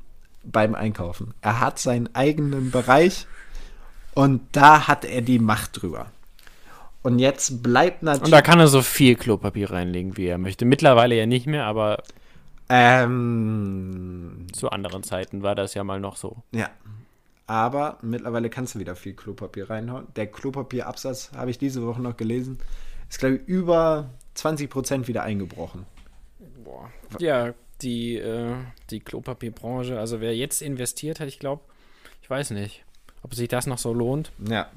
[0.44, 1.34] beim Einkaufen.
[1.42, 3.28] Er hat seinen eigenen Bereich
[4.14, 6.08] und da hat er die Macht drüber.
[7.02, 8.26] Und jetzt bleibt natürlich.
[8.26, 10.66] Und da kann er so viel Klopapier reinlegen, wie er möchte.
[10.66, 12.02] Mittlerweile ja nicht mehr, aber
[12.70, 16.38] ähm, zu anderen Zeiten war das ja mal noch so.
[16.52, 16.70] ja.
[17.46, 20.08] Aber mittlerweile kannst du wieder viel Klopapier reinhauen.
[20.16, 22.58] Der Klopapierabsatz, habe ich diese Woche noch gelesen,
[23.10, 25.86] ist, glaube ich, über 20% wieder eingebrochen.
[26.64, 26.90] Boah.
[27.20, 28.56] Ja, die, äh,
[28.90, 31.62] die Klopapierbranche, also wer jetzt investiert hat, ich glaube,
[32.22, 32.86] ich weiß nicht,
[33.24, 34.32] ob sich das noch so lohnt.
[34.50, 34.70] Ja.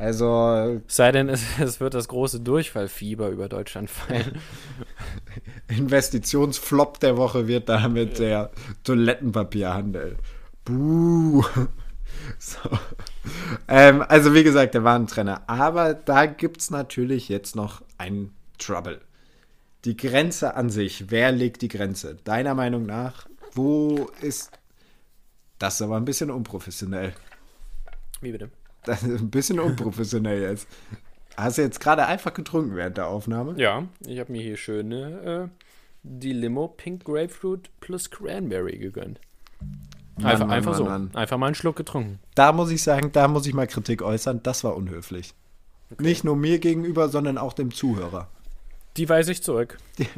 [0.00, 4.40] Also Es sei denn, es, es wird das große Durchfallfieber über Deutschland fallen.
[5.68, 8.50] Investitionsflop der Woche wird damit der
[8.82, 10.16] Toilettenpapierhandel.
[10.64, 11.44] Buh.
[12.38, 12.58] So.
[13.66, 15.42] Ähm, also wie gesagt, der Warentrenner.
[15.46, 19.00] Aber da gibt es natürlich jetzt noch einen Trouble.
[19.84, 21.10] Die Grenze an sich.
[21.10, 22.16] Wer legt die Grenze?
[22.24, 24.50] Deiner Meinung nach, wo ist.
[25.58, 27.14] Das ist aber ein bisschen unprofessionell.
[28.20, 28.50] Wie bitte?
[28.84, 30.66] Das ist ein bisschen unprofessionell jetzt.
[31.36, 33.54] Hast du jetzt gerade einfach getrunken während der Aufnahme?
[33.60, 35.66] Ja, ich habe mir hier schöne äh,
[36.02, 39.20] die Limo Pink Grapefruit plus Cranberry gegönnt.
[40.16, 40.84] Mann, Einfach, Mann, einfach so.
[40.84, 41.10] Mann.
[41.14, 42.18] Einfach mal einen Schluck getrunken.
[42.34, 44.42] Da muss ich sagen, da muss ich mal Kritik äußern.
[44.42, 45.34] Das war unhöflich.
[45.98, 48.28] Nicht nur mir gegenüber, sondern auch dem Zuhörer.
[48.96, 49.78] Die weise ich zurück.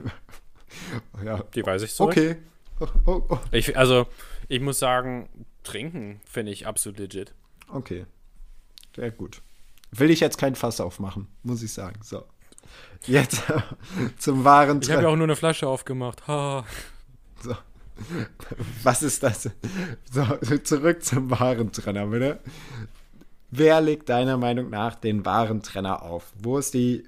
[1.23, 2.13] Ja, Die weise ich zurück.
[2.17, 2.37] okay.
[2.81, 3.39] Oh, oh, oh.
[3.53, 4.07] Ich, also,
[4.49, 5.29] ich muss sagen,
[5.65, 7.35] trinken finde ich absolut legit.
[7.69, 8.07] Okay.
[8.95, 9.43] Sehr gut.
[9.91, 12.01] Will ich jetzt kein Fass aufmachen, muss ich sagen.
[12.03, 12.25] So.
[13.07, 13.43] Jetzt
[14.19, 16.27] zum wahren Ich habe ja auch nur eine Flasche aufgemacht.
[16.27, 16.65] Ha.
[17.41, 17.55] so.
[18.83, 19.51] Was ist das?
[20.11, 22.41] So, zurück zum wahren Trenner, bitte.
[23.51, 26.33] Wer legt deiner Meinung nach den wahren Trenner auf?
[26.39, 27.05] Wo ist die.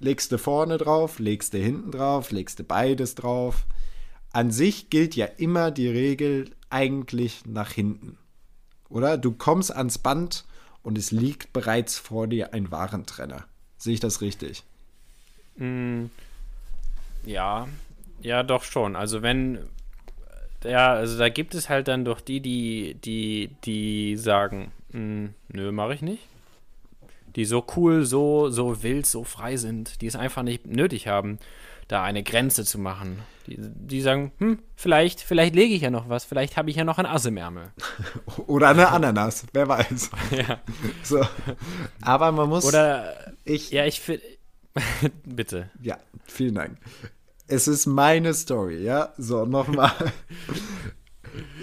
[0.00, 3.66] Legst du vorne drauf, legst du hinten drauf, legst du beides drauf?
[4.32, 8.16] An sich gilt ja immer die Regel eigentlich nach hinten.
[8.90, 9.18] Oder?
[9.18, 10.44] Du kommst ans Band
[10.82, 13.46] und es liegt bereits vor dir ein Warentrenner.
[13.76, 14.64] Sehe ich das richtig?
[15.56, 16.06] Mm,
[17.24, 17.68] ja,
[18.20, 18.96] ja, doch schon.
[18.96, 19.58] Also wenn,
[20.64, 25.72] ja, also da gibt es halt dann doch die, die, die, die sagen, mm, nö,
[25.72, 26.22] mache ich nicht.
[27.36, 31.38] Die so cool, so, so wild, so frei sind, die es einfach nicht nötig haben,
[31.88, 33.18] da eine Grenze zu machen.
[33.46, 36.84] Die, die sagen, hm, vielleicht, vielleicht lege ich ja noch was, vielleicht habe ich ja
[36.84, 37.72] noch ein Ass im Ärmel.
[38.46, 40.10] Oder eine Ananas, wer weiß.
[40.30, 40.60] ja.
[41.02, 41.26] So.
[42.02, 42.64] Aber man muss.
[42.66, 43.70] Oder, ich.
[43.70, 44.22] ja, ich finde,
[45.24, 45.70] bitte.
[45.82, 46.78] Ja, vielen Dank.
[47.46, 49.14] Es ist meine Story, ja?
[49.16, 49.92] So, nochmal.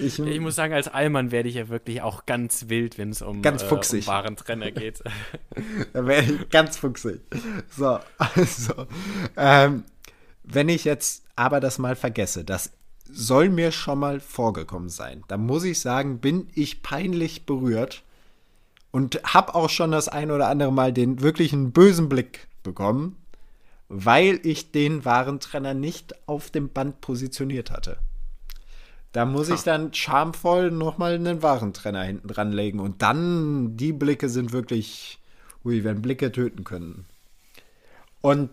[0.02, 3.22] Ich, Ich muss sagen, als Allmann werde ich ja wirklich auch ganz wild, wenn es
[3.22, 4.08] um, Ganz äh, fuchsig.
[4.08, 5.04] um Warentrenner geht.
[5.94, 7.22] da wäre ich ganz fuchsig.
[7.70, 8.88] So, also.
[9.38, 9.84] Ähm,
[10.46, 12.72] wenn ich jetzt aber das mal vergesse, das
[13.12, 18.04] soll mir schon mal vorgekommen sein, dann muss ich sagen, bin ich peinlich berührt
[18.92, 23.18] und habe auch schon das ein oder andere Mal den wirklichen bösen Blick bekommen,
[23.90, 27.98] weil ich den Warentrenner nicht auf dem Band positioniert hatte.
[29.12, 32.82] Da muss ich dann schamvoll nochmal einen Warentrenner hinten dran legen.
[32.82, 35.20] Und dann, die Blicke sind wirklich,
[35.64, 37.06] ui, wenn Blicke töten können.
[38.20, 38.50] Und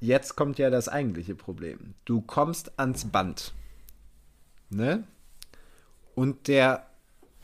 [0.00, 1.94] jetzt kommt ja das eigentliche Problem.
[2.04, 3.52] Du kommst ans Band.
[4.70, 5.04] Ne?
[6.14, 6.86] Und der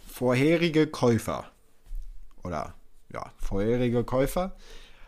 [0.07, 1.51] vorherige Käufer,
[2.42, 2.75] oder
[3.12, 4.57] ja, vorherige Käufer,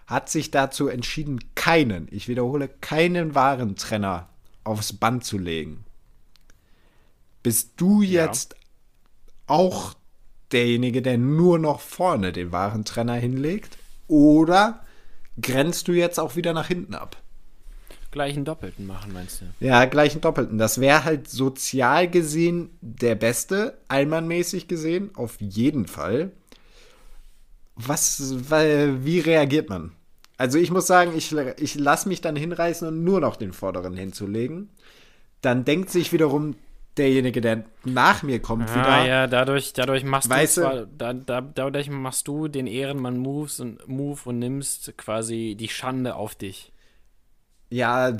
[0.06, 4.28] hat sich dazu entschieden, keinen, ich wiederhole, keinen Warentrenner
[4.64, 5.84] aufs Band zu legen.
[7.42, 8.26] Bist du Ja.
[8.26, 8.56] jetzt
[9.46, 9.94] auch
[10.52, 13.78] derjenige, der nur noch vorne den Warentrenner hinlegt?
[14.06, 14.84] Oder
[15.40, 17.16] grenzt du jetzt auch wieder nach hinten ab?
[18.18, 19.44] Gleich einen Doppelten machen, meinst du?
[19.64, 20.59] Ja, gleich einen Doppelten.
[20.59, 26.33] Das wäre halt sozial gesehen der beste, allmannmäßig gesehen, auf jeden Fall.
[27.76, 29.92] Was, weil, wie reagiert man?
[30.37, 33.96] Also ich muss sagen, ich, ich lasse mich dann hinreißen und nur noch den vorderen
[33.96, 34.68] hinzulegen.
[35.40, 36.57] Dann denkt sich wiederum
[36.96, 38.88] derjenige, der nach mir kommt, wieder.
[38.88, 42.66] Ah, ja, dadurch, dadurch machst Weißt du du- zwar, da, da, dadurch machst du den
[42.66, 46.72] Ehrenmann Moves und Move und nimmst quasi die Schande auf dich.
[47.70, 48.12] Ja,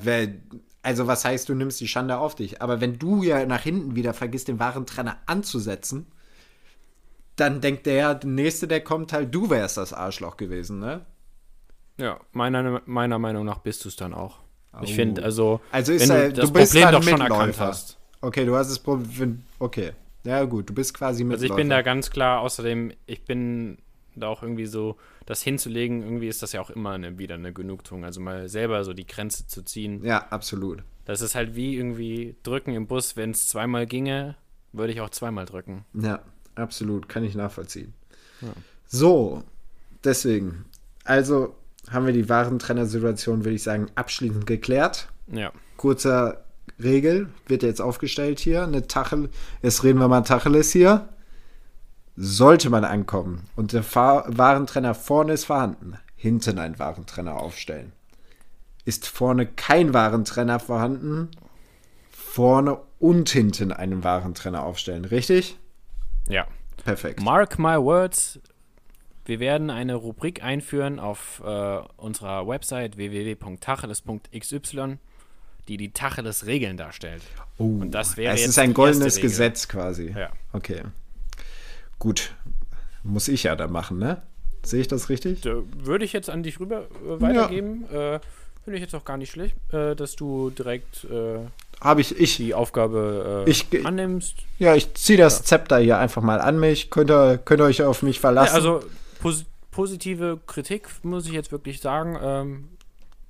[0.83, 2.61] also was heißt, du nimmst die Schande auf dich?
[2.63, 6.07] Aber wenn du ja nach hinten wieder vergisst, den Warentrenner anzusetzen,
[7.37, 11.07] dann denkt der, der Nächste, der kommt, halt, du wärst das Arschloch gewesen, ne?
[11.99, 14.39] Ja, meiner, meiner Meinung nach bist du es dann auch.
[14.81, 14.95] Ich Au.
[14.95, 17.59] finde, also, Also ist wenn er, du das du bist Problem dann doch schon erkannt
[17.59, 17.97] hast.
[18.21, 19.45] Okay, du hast das Problem.
[19.59, 19.93] Okay.
[20.25, 21.55] Ja, gut, du bist quasi Also Mitläufer.
[21.55, 23.79] ich bin da ganz klar, außerdem, ich bin
[24.19, 27.53] da auch irgendwie so, das hinzulegen, irgendwie ist das ja auch immer eine, wieder eine
[27.53, 28.05] Genugtuung.
[28.05, 30.05] Also mal selber so die Grenze zu ziehen.
[30.05, 30.83] Ja, absolut.
[31.05, 33.17] Das ist halt wie irgendwie drücken im Bus.
[33.17, 34.37] Wenn es zweimal ginge,
[34.73, 35.85] würde ich auch zweimal drücken.
[35.95, 36.21] Ja,
[36.55, 37.09] absolut.
[37.09, 37.95] Kann ich nachvollziehen.
[38.87, 39.43] So,
[40.05, 40.65] deswegen.
[41.05, 41.55] Also
[41.91, 45.09] haben wir die Warentrenner-Situation, würde ich sagen, abschließend geklärt.
[45.33, 45.53] Ja.
[45.77, 46.45] kurzer
[46.83, 48.62] Regel wird jetzt aufgestellt hier.
[48.62, 49.31] Eine Tachel,
[49.62, 51.09] jetzt reden wir mal Tacheles hier.
[52.21, 57.93] Sollte man ankommen und der Fahr Warentrenner vorne ist vorhanden, hinten einen Warentrenner aufstellen.
[58.85, 61.31] Ist vorne kein Warentrenner vorhanden,
[62.11, 65.05] vorne und hinten einen Warentrenner aufstellen.
[65.05, 65.59] Richtig?
[66.29, 66.49] Ja.
[66.85, 67.23] Perfekt.
[67.23, 68.41] Mark my words.
[69.25, 74.97] Wir werden eine Rubrik einführen auf äh, unserer Website www.tacheles.xy,
[75.69, 77.23] die die Tacheles-Regeln darstellt.
[77.59, 79.21] Oh, Und das wäre es ist ein goldenes.
[79.21, 80.12] Gesetz quasi.
[80.16, 80.31] Ja.
[80.53, 80.83] Okay.
[81.99, 82.34] Gut,
[83.03, 84.22] muss ich ja da machen, ne?
[84.62, 85.44] Sehe ich das richtig?
[85.44, 87.86] Würde ich jetzt an dich rüber äh, weitergeben.
[87.92, 88.16] Ja.
[88.16, 88.20] Äh,
[88.64, 91.38] Finde ich jetzt auch gar nicht schlecht, äh, dass du direkt äh,
[91.80, 94.34] habe ich, ich die Aufgabe äh, ich, annimmst.
[94.59, 95.44] Ja, ich ziehe das ja.
[95.44, 96.90] Zepter hier einfach mal an mich.
[96.90, 98.51] Könnt ihr, könnt ihr euch auf mich verlassen?
[98.51, 98.80] Ja, also
[99.20, 102.18] pos positive Kritik muss ich jetzt wirklich sagen.
[102.20, 102.68] Ähm,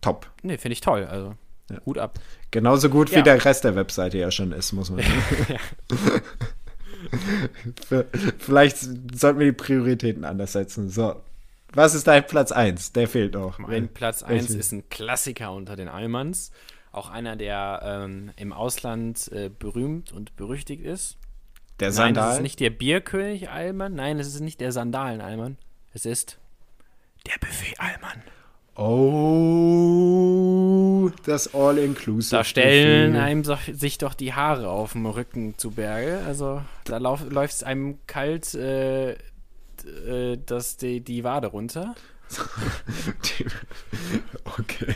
[0.00, 0.26] Top.
[0.42, 1.04] Nee, finde ich toll.
[1.04, 1.34] Also
[1.70, 2.02] ja.
[2.02, 2.18] Ab.
[2.50, 5.60] Genauso gut wie der Rest der Webseite ja schon ist, muss man sagen.
[8.38, 10.90] Vielleicht sollten wir die Prioritäten anders setzen.
[10.90, 11.16] So.
[11.72, 12.92] Was ist dein Platz 1?
[12.92, 13.58] Der fehlt noch.
[13.58, 16.50] Mein Platz 1 ist ein Klassiker unter den Allmanns.
[16.92, 21.18] Auch einer, der ähm, im Ausland äh, berühmt und berüchtigt ist.
[21.80, 22.12] Der Sandal?
[22.12, 23.94] Nein, das ist nicht der Bierkönig Allmann.
[23.94, 25.58] Nein, es ist nicht der Sandalen Allmann.
[25.92, 26.38] Es ist
[27.26, 28.22] der Buffet Allmann.
[28.74, 30.87] Oh,
[31.24, 32.36] das All-Inclusive.
[32.36, 36.20] Da stellen einem sich doch die Haare auf dem Rücken zu Berge.
[36.26, 41.94] Also da läuft es einem kalt äh, äh, das, die, die Wade runter.
[44.58, 44.94] okay.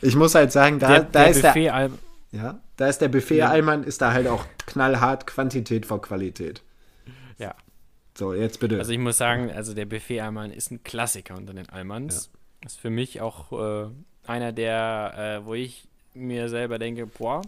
[0.00, 1.90] Ich muss halt sagen, da, der, da der ist Buffet der.
[2.32, 3.48] Ja, da ist der Buffet ja.
[3.48, 6.62] Allmann, ist da halt auch knallhart Quantität vor Qualität.
[7.38, 7.54] Ja.
[8.16, 8.78] So, jetzt bitte.
[8.78, 12.30] Also ich muss sagen, also der Buffet Allmann ist ein Klassiker unter den Allmanns.
[12.62, 12.66] Ja.
[12.66, 13.90] Ist für mich auch äh,
[14.26, 17.42] einer der, äh, wo ich mir selber denke, boah,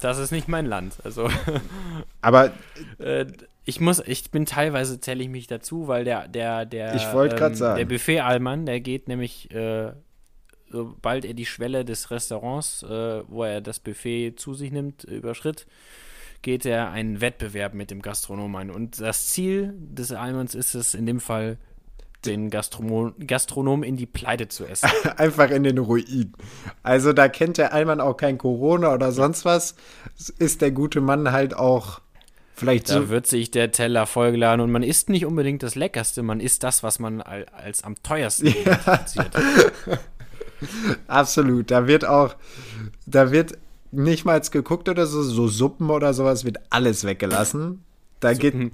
[0.00, 0.96] das ist nicht mein Land.
[1.04, 1.28] Also.
[2.20, 2.52] Aber
[2.98, 3.26] äh,
[3.64, 7.36] ich muss, ich bin teilweise zähle ich mich dazu, weil der, der, der, ich wollte
[7.36, 9.92] ähm, sagen, der Buffet Allmann, der geht nämlich, äh,
[10.70, 15.66] sobald er die Schwelle des Restaurants, äh, wo er das Buffet zu sich nimmt, überschritt,
[16.40, 18.70] geht er einen Wettbewerb mit dem Gastronom ein.
[18.70, 21.58] Und das Ziel des Allmanns ist es in dem Fall,
[22.26, 24.90] den Gastronom, Gastronom in die Pleite zu essen.
[25.16, 26.32] Einfach in den Ruin.
[26.82, 29.74] Also da kennt der Allmann auch kein Corona oder sonst was.
[30.38, 32.00] Ist der gute Mann halt auch
[32.54, 33.00] vielleicht da so.
[33.00, 36.64] Da wird sich der Teller vollgeladen und man isst nicht unbedingt das Leckerste, man isst
[36.64, 39.00] das, was man als am teuersten ja.
[41.06, 41.70] Absolut.
[41.70, 42.34] Da wird auch,
[43.06, 43.58] da wird
[43.90, 47.84] nicht mal geguckt oder so, so Suppen oder sowas wird alles weggelassen.
[48.20, 48.40] Da Suppen.
[48.70, 48.72] geht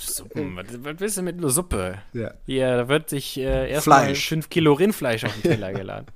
[0.00, 0.56] Suppen.
[0.56, 1.98] Was, was willst du mit einer Suppe?
[2.12, 2.34] Ja.
[2.46, 6.06] Hier, da wird sich äh, erstmal 5 Kilo Rindfleisch auf den Teller geladen.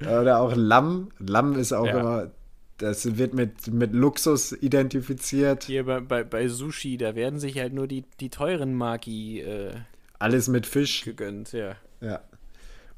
[0.00, 1.10] Oder auch Lamm.
[1.18, 1.98] Lamm ist auch ja.
[1.98, 2.30] immer,
[2.78, 5.64] das wird mit, mit Luxus identifiziert.
[5.64, 9.72] Hier bei, bei, bei Sushi, da werden sich halt nur die, die teuren Maki äh,
[10.18, 11.76] alles mit Fisch gegönnt, ja.
[12.00, 12.20] Ja.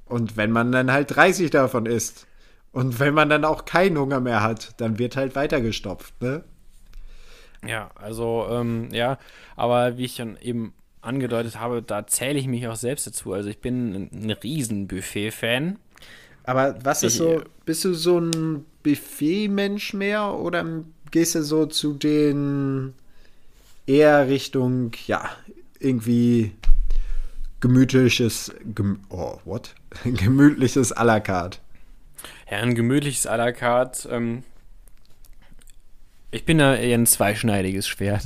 [0.07, 2.27] Und wenn man dann halt 30 davon isst
[2.73, 6.45] und wenn man dann auch keinen Hunger mehr hat, dann wird halt weitergestopft, ne?
[7.67, 9.19] Ja, also, ähm, ja,
[9.57, 13.33] aber wie ich schon eben angedeutet habe, da zähle ich mich auch selbst dazu.
[13.33, 15.79] Also ich bin ein, ein Riesen-Buffet-Fan.
[16.45, 20.65] Aber was ist ich, so, bist du so ein Buffet-Mensch mehr oder
[21.11, 22.95] gehst du so zu den
[23.87, 25.29] eher Richtung, ja,
[25.79, 26.53] irgendwie
[27.61, 29.75] gemütliches, gem oh, what?
[30.05, 31.59] gemütliches à la carte?
[32.51, 34.43] Ja, ein gemütliches à la carte, ähm,
[36.31, 38.23] ich bin da eher ein zweischneidiges Schwert.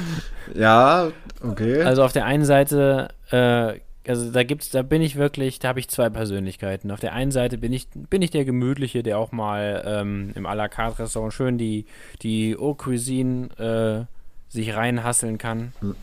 [0.54, 1.10] ja,
[1.42, 1.82] okay.
[1.82, 5.80] Also auf der einen Seite, äh, also da gibt's, da bin ich wirklich, da habe
[5.80, 6.90] ich zwei Persönlichkeiten.
[6.90, 10.46] Auf der einen Seite bin ich, bin ich der Gemütliche, der auch mal ähm, im
[10.46, 11.86] à la carte Restaurant schön die,
[12.22, 15.72] die Haute Cuisine äh, sich reinhasseln kann.
[15.80, 15.94] Hm.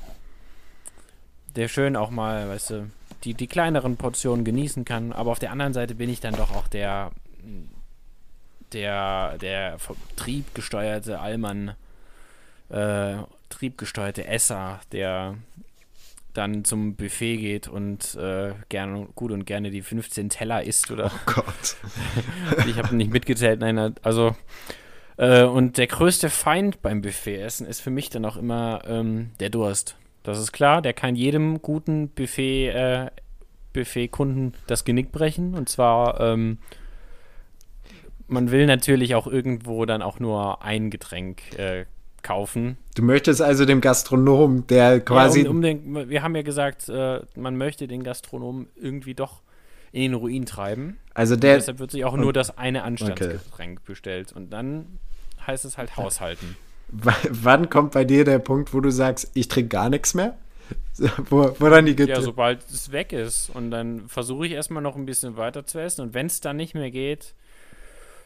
[1.55, 2.89] Der schön auch mal, weißt du,
[3.25, 5.11] die, die kleineren Portionen genießen kann.
[5.11, 7.11] Aber auf der anderen Seite bin ich dann doch auch der
[8.73, 11.75] der, der vom Trieb gesteuerte Allmann,
[12.69, 13.15] äh,
[13.49, 15.35] triebgesteuerte Esser, der
[16.33, 21.11] dann zum Buffet geht und äh, gerne, gut und gerne die 15 Teller isst oder.
[21.13, 21.75] Oh Gott.
[22.67, 24.35] ich habe nicht mitgezählt, nein, also.
[25.17, 29.49] Äh, und der größte Feind beim Buffetessen ist für mich dann auch immer ähm, der
[29.49, 29.97] Durst.
[30.23, 33.11] Das ist klar, der kann jedem guten Buffet, äh,
[33.73, 35.53] Buffet-Kunden das Genick brechen.
[35.53, 36.59] Und zwar ähm,
[38.31, 41.85] man will natürlich auch irgendwo dann auch nur ein Getränk äh,
[42.23, 42.77] kaufen.
[42.95, 45.43] Du möchtest also dem Gastronom, der quasi.
[45.43, 49.41] Ja, um, um den, wir haben ja gesagt, äh, man möchte den Gastronom irgendwie doch
[49.91, 50.97] in den Ruin treiben.
[51.13, 51.55] Also der.
[51.55, 53.85] Und deshalb wird sich auch nur das eine Anstandsgetränk okay.
[53.85, 54.31] bestellt.
[54.31, 54.99] Und dann
[55.45, 56.55] heißt es halt haushalten.
[56.87, 60.37] W wann kommt bei dir der Punkt, wo du sagst, ich trinke gar nichts mehr?
[61.29, 63.49] wo, wo dann die Get Ja, sobald es weg ist.
[63.49, 66.01] Und dann versuche ich erstmal noch ein bisschen weiter zu essen.
[66.01, 67.33] Und wenn es dann nicht mehr geht,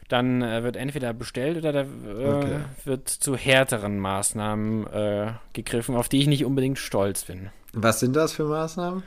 [0.08, 2.58] dann äh, wird entweder bestellt oder da äh, okay.
[2.84, 7.50] wird zu härteren Maßnahmen äh, gegriffen, auf die ich nicht unbedingt stolz bin.
[7.72, 9.02] Was sind das für Maßnahmen?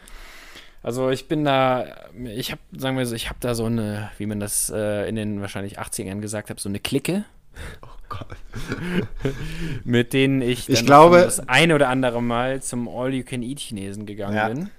[0.82, 4.26] Also ich bin da, ich habe, sagen wir so, ich habe da so eine, wie
[4.26, 7.26] man das äh, in den wahrscheinlich 80ern gesagt hat, so eine Clique.
[8.08, 8.28] Gott.
[9.84, 14.48] mit denen ich, ich glaube, das eine oder andere Mal zum All-You-Can-Eat-Chinesen gegangen ja.
[14.48, 14.70] bin.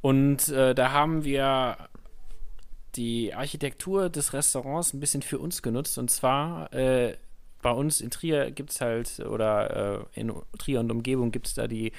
[0.00, 1.76] Und äh, da haben wir
[2.98, 5.96] die Architektur des Restaurants ein bisschen für uns genutzt.
[5.98, 7.14] Und zwar äh,
[7.62, 11.54] bei uns in Trier gibt es halt, oder äh, in Trier und Umgebung gibt es
[11.54, 11.92] da die,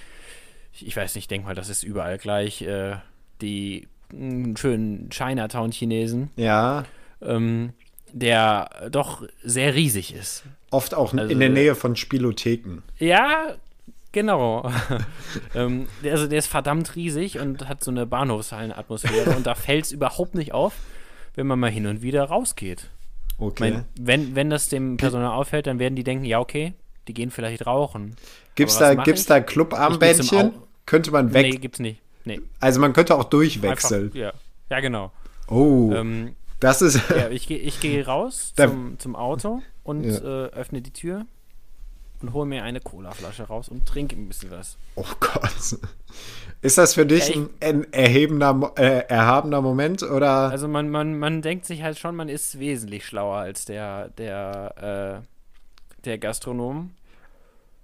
[0.74, 2.98] ich weiß nicht, ich denke mal, das ist überall gleich, äh,
[3.42, 6.30] die mh, schönen Chinatown-Chinesen.
[6.36, 6.86] Ja.
[7.22, 7.74] Ähm,
[8.12, 10.44] der doch sehr riesig ist.
[10.72, 12.82] Oft auch also, in der Nähe von Spielotheken.
[12.98, 13.56] Ja,
[14.12, 14.72] genau.
[15.56, 19.92] ähm, also der ist verdammt riesig und hat so eine Bahnhofshallenatmosphäre und da fällt es
[19.92, 20.74] überhaupt nicht auf,
[21.36, 22.90] wenn man mal hin und wieder rausgeht.
[23.38, 23.72] Okay.
[23.72, 26.74] Mein, wenn, wenn das dem Personal auffällt, dann werden die denken, ja, okay,
[27.08, 28.16] die gehen vielleicht rauchen.
[28.56, 30.54] Gibt's da, gibt's da Clubarmbändchen?
[30.86, 31.46] Könnte man weg.
[31.46, 32.02] Nee, gibt's nicht.
[32.26, 32.42] Nee.
[32.60, 34.06] Also man könnte auch durchwechseln.
[34.06, 34.34] Einfach, ja.
[34.70, 35.12] ja, genau.
[35.48, 35.92] Oh.
[35.94, 37.02] Ähm, das ist.
[37.10, 40.18] ja, ich gehe ich geh raus zum, zum Auto und ja.
[40.18, 41.26] äh, öffne die Tür
[42.22, 44.78] und hole mir eine Colaflasche raus und trinke ein bisschen was.
[44.96, 45.80] Oh Gott.
[46.62, 50.50] Ist das für dich ja, ein erhebender, äh, erhabener Moment oder?
[50.50, 55.24] Also man, man, man denkt sich halt schon, man ist wesentlich schlauer als der, der,
[55.24, 56.92] äh, der Gastronom.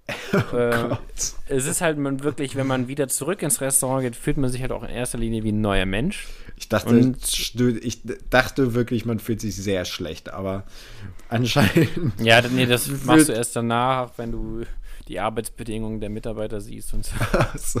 [0.32, 0.96] Oh äh,
[1.48, 4.60] es ist halt man wirklich, wenn man wieder zurück ins Restaurant geht, fühlt man sich
[4.60, 6.28] halt auch in erster Linie wie ein neuer Mensch.
[6.56, 7.16] Ich dachte, und,
[7.82, 10.64] ich dachte wirklich, man fühlt sich sehr schlecht, aber
[11.28, 12.20] anscheinend.
[12.20, 14.62] Ja, nee, das machst du erst danach, wenn du
[15.08, 17.80] die Arbeitsbedingungen der Mitarbeiter siehst und so.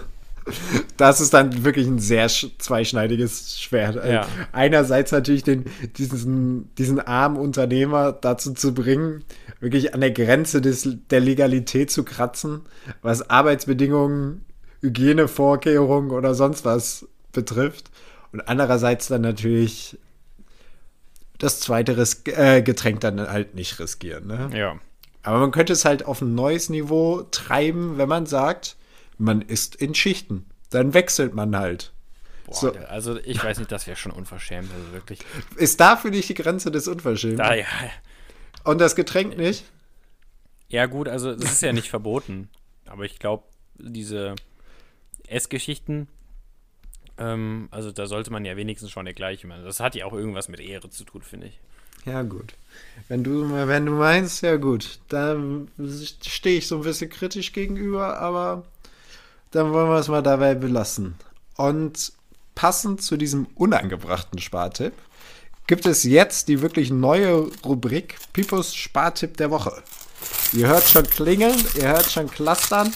[0.96, 3.96] Das ist dann wirklich ein sehr zweischneidiges Schwert.
[3.96, 4.26] Ja.
[4.52, 5.64] Einerseits natürlich den,
[5.96, 9.24] diesen, diesen armen Unternehmer dazu zu bringen,
[9.60, 12.62] wirklich an der Grenze des, der Legalität zu kratzen,
[13.02, 14.44] was Arbeitsbedingungen,
[14.80, 17.90] Hygienevorkehrungen oder sonst was betrifft.
[18.32, 19.98] Und andererseits dann natürlich
[21.38, 24.26] das zweite Ris äh, Getränk dann halt nicht riskieren.
[24.26, 24.50] Ne?
[24.54, 24.76] Ja.
[25.22, 28.76] Aber man könnte es halt auf ein neues Niveau treiben, wenn man sagt,
[29.18, 30.46] man ist in Schichten.
[30.70, 31.92] Dann wechselt man halt.
[32.46, 32.72] Boah, so.
[32.88, 35.20] Also ich weiß nicht, das wäre schon unverschämt, also wirklich.
[35.56, 37.38] Ist da für dich die Grenze des Unverschämten?
[37.38, 37.66] Da, ja.
[38.64, 39.64] Und das Getränk nicht?
[40.68, 42.48] Ja, gut, also das ist ja nicht verboten.
[42.86, 43.44] Aber ich glaube,
[43.78, 44.34] diese
[45.28, 46.08] Essgeschichten,
[47.18, 49.64] ähm, also da sollte man ja wenigstens schon der gleiche machen.
[49.64, 51.60] Das hat ja auch irgendwas mit Ehre zu tun, finde ich.
[52.04, 52.54] Ja, gut.
[53.08, 55.00] Wenn du, wenn du meinst, ja gut.
[55.08, 55.36] Da
[56.24, 58.64] stehe ich so ein bisschen kritisch gegenüber, aber
[59.56, 61.14] dann wollen wir es mal dabei belassen.
[61.56, 62.12] Und
[62.54, 64.92] passend zu diesem unangebrachten Spartipp
[65.66, 69.82] gibt es jetzt die wirklich neue Rubrik Pipos Spartipp der Woche.
[70.52, 72.94] Ihr hört schon klingeln, ihr hört schon klastern.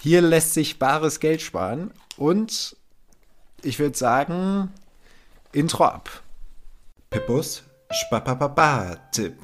[0.00, 1.90] Hier lässt sich bares Geld sparen.
[2.16, 2.76] Und
[3.62, 4.72] ich würde sagen,
[5.50, 6.22] Intro ab.
[7.10, 9.36] Pippos Spapapapa-Tipp.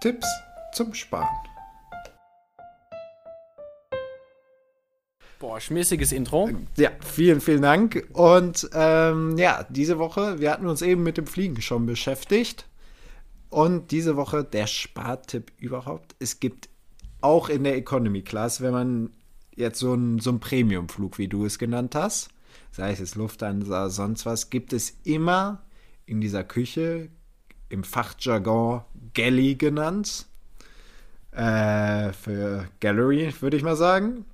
[0.00, 0.26] Tipps
[0.72, 1.51] zum Sparen.
[5.42, 6.50] Boah, schmissiges Intro.
[6.76, 8.06] Ja, vielen, vielen Dank.
[8.12, 12.68] Und ähm, ja, diese Woche, wir hatten uns eben mit dem Fliegen schon beschäftigt.
[13.50, 16.14] Und diese Woche der Spartipp überhaupt.
[16.20, 16.68] Es gibt
[17.22, 19.10] auch in der Economy Class, wenn man
[19.56, 22.28] jetzt so einen so Premium-Flug, wie du es genannt hast,
[22.70, 25.64] sei es jetzt Lufthansa, sonst was, gibt es immer
[26.06, 27.08] in dieser Küche,
[27.68, 28.82] im Fachjargon
[29.12, 30.24] Galley genannt,
[31.32, 34.24] äh, für Gallery, würde ich mal sagen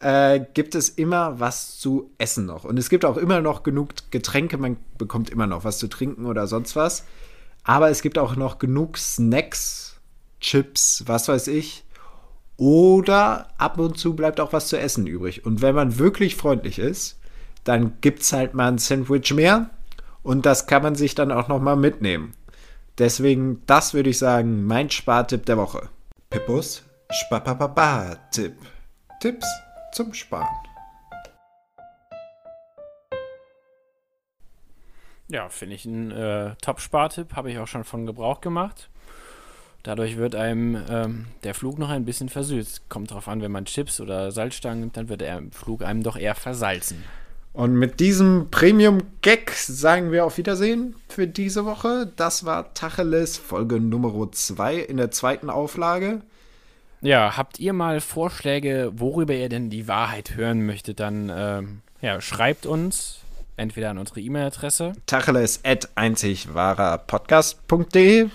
[0.00, 2.64] äh, gibt es immer was zu essen noch.
[2.64, 6.26] Und es gibt auch immer noch genug Getränke, man bekommt immer noch was zu trinken
[6.26, 7.04] oder sonst was.
[7.64, 9.96] Aber es gibt auch noch genug Snacks,
[10.40, 11.84] Chips, was weiß ich.
[12.56, 15.44] Oder ab und zu bleibt auch was zu essen übrig.
[15.44, 17.18] Und wenn man wirklich freundlich ist,
[17.64, 19.70] dann gibt es halt mal ein Sandwich mehr.
[20.22, 22.34] Und das kann man sich dann auch noch mal mitnehmen.
[22.98, 25.88] Deswegen, das würde ich sagen, mein Spartipp der Woche.
[26.30, 28.54] Pippus Spapapapa-Tipp.
[29.20, 29.46] Tipps
[29.92, 30.48] zum Sparen.
[35.28, 38.88] Ja, finde ich ein äh, Top-Spartipp, habe ich auch schon von Gebrauch gemacht.
[39.82, 42.88] Dadurch wird einem ähm, der Flug noch ein bisschen versüßt.
[42.88, 46.16] Kommt drauf an, wenn man Chips oder Salzstangen nimmt, dann wird der Flug einem doch
[46.16, 47.04] eher versalzen.
[47.52, 52.12] Und mit diesem Premium-Gag sagen wir auf Wiedersehen für diese Woche.
[52.16, 56.20] Das war Tacheles Folge Nummer 2 in der zweiten Auflage.
[57.00, 62.20] Ja, habt ihr mal Vorschläge, worüber ihr denn die Wahrheit hören möchtet, dann ähm, ja,
[62.20, 63.20] schreibt uns
[63.56, 68.28] entweder an unsere E-Mail-Adresse tacheles at einzigwahrerpodcast.de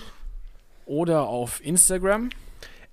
[0.86, 2.30] oder auf Instagram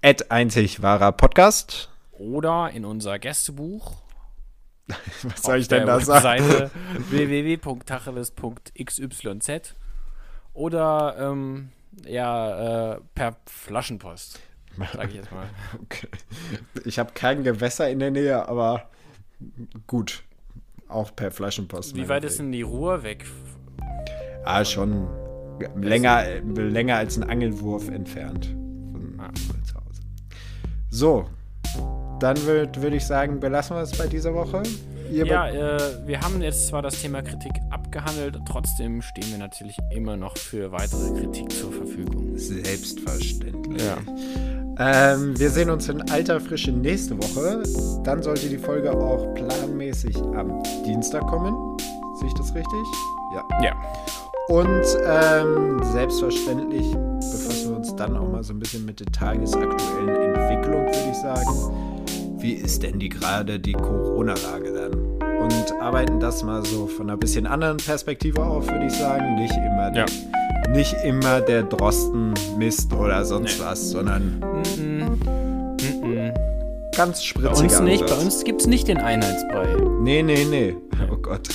[0.01, 3.97] at einzigwahrerpodcast oder in unser Gästebuch
[5.24, 6.43] Was soll ich denn da sagen?
[7.09, 9.76] www.tacheles.xyz
[10.53, 11.70] oder ähm,
[12.05, 14.39] Ja, äh, per Flaschenpost.
[14.93, 15.45] Sag ich jetzt mal.
[15.84, 16.07] Okay.
[16.86, 18.89] Ich habe kein Gewässer in der Nähe, aber
[19.88, 20.24] gut.
[20.88, 21.95] Auch per Flaschenpost.
[21.95, 23.26] Wie weit ist denn die Ruhr weg?
[24.45, 25.07] Ah, schon
[25.76, 28.45] länger, länger als ein Angelwurf entfernt
[28.91, 29.30] von, Ah.
[29.47, 30.01] von zu Hause.
[30.89, 31.26] So,
[32.20, 34.63] dann würde würd ich sagen, belassen wir es bei dieser Woche.
[35.11, 39.78] Ihr Ja, äh, wir haben jetzt zwar das Thema Kritik abgehandelt, trotzdem stehen wir natürlich
[39.91, 42.38] immer noch für weitere Kritik zur Verfügung.
[42.38, 43.82] Selbstverständlich.
[44.80, 47.64] Ähm, wir sehen uns in alter Frische nächste Woche.
[48.04, 51.78] Dann sollte die Folge auch planmäßig am Dienstag kommen.
[52.16, 52.86] Sehe ich das richtig?
[53.34, 53.46] Ja.
[53.62, 53.74] Ja.
[54.48, 60.16] Und ähm, selbstverständlich befassen wir uns dann auch mal so ein bisschen mit der tagesaktuellen
[60.16, 62.40] Entwicklung, würde ich sagen.
[62.40, 64.94] Wie ist denn die gerade die Corona-Lage dann?
[65.40, 69.36] Und arbeiten das mal so von einer bisschen anderen Perspektive auf, würde ich sagen.
[69.36, 70.06] Nicht immer, Ja.
[70.70, 73.66] Nicht immer der Drosten-Mist oder sonst Nee.
[73.66, 74.43] was, sondern
[74.78, 75.20] Mhm.
[76.03, 76.32] Mhm.
[76.95, 79.68] ganz Bei spritziger uns nicht, bei uns gibt es nicht den Einheitsbrei.
[80.01, 80.76] Nee, nee, nee.
[81.12, 81.47] Oh Gott.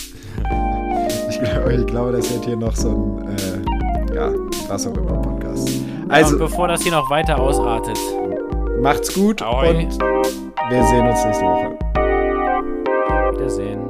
[1.30, 3.36] Ich glaube, ich glaube das wird hier noch so ein,
[4.12, 4.30] äh, ja,
[4.68, 5.68] was auch immer Podcast.
[6.09, 7.98] Also, und bevor das hier noch weiter ausartet,
[8.80, 9.68] macht's gut Ahoi.
[9.84, 9.98] und
[10.70, 11.76] wir sehen uns nächste Woche.
[13.32, 13.80] Wiedersehen.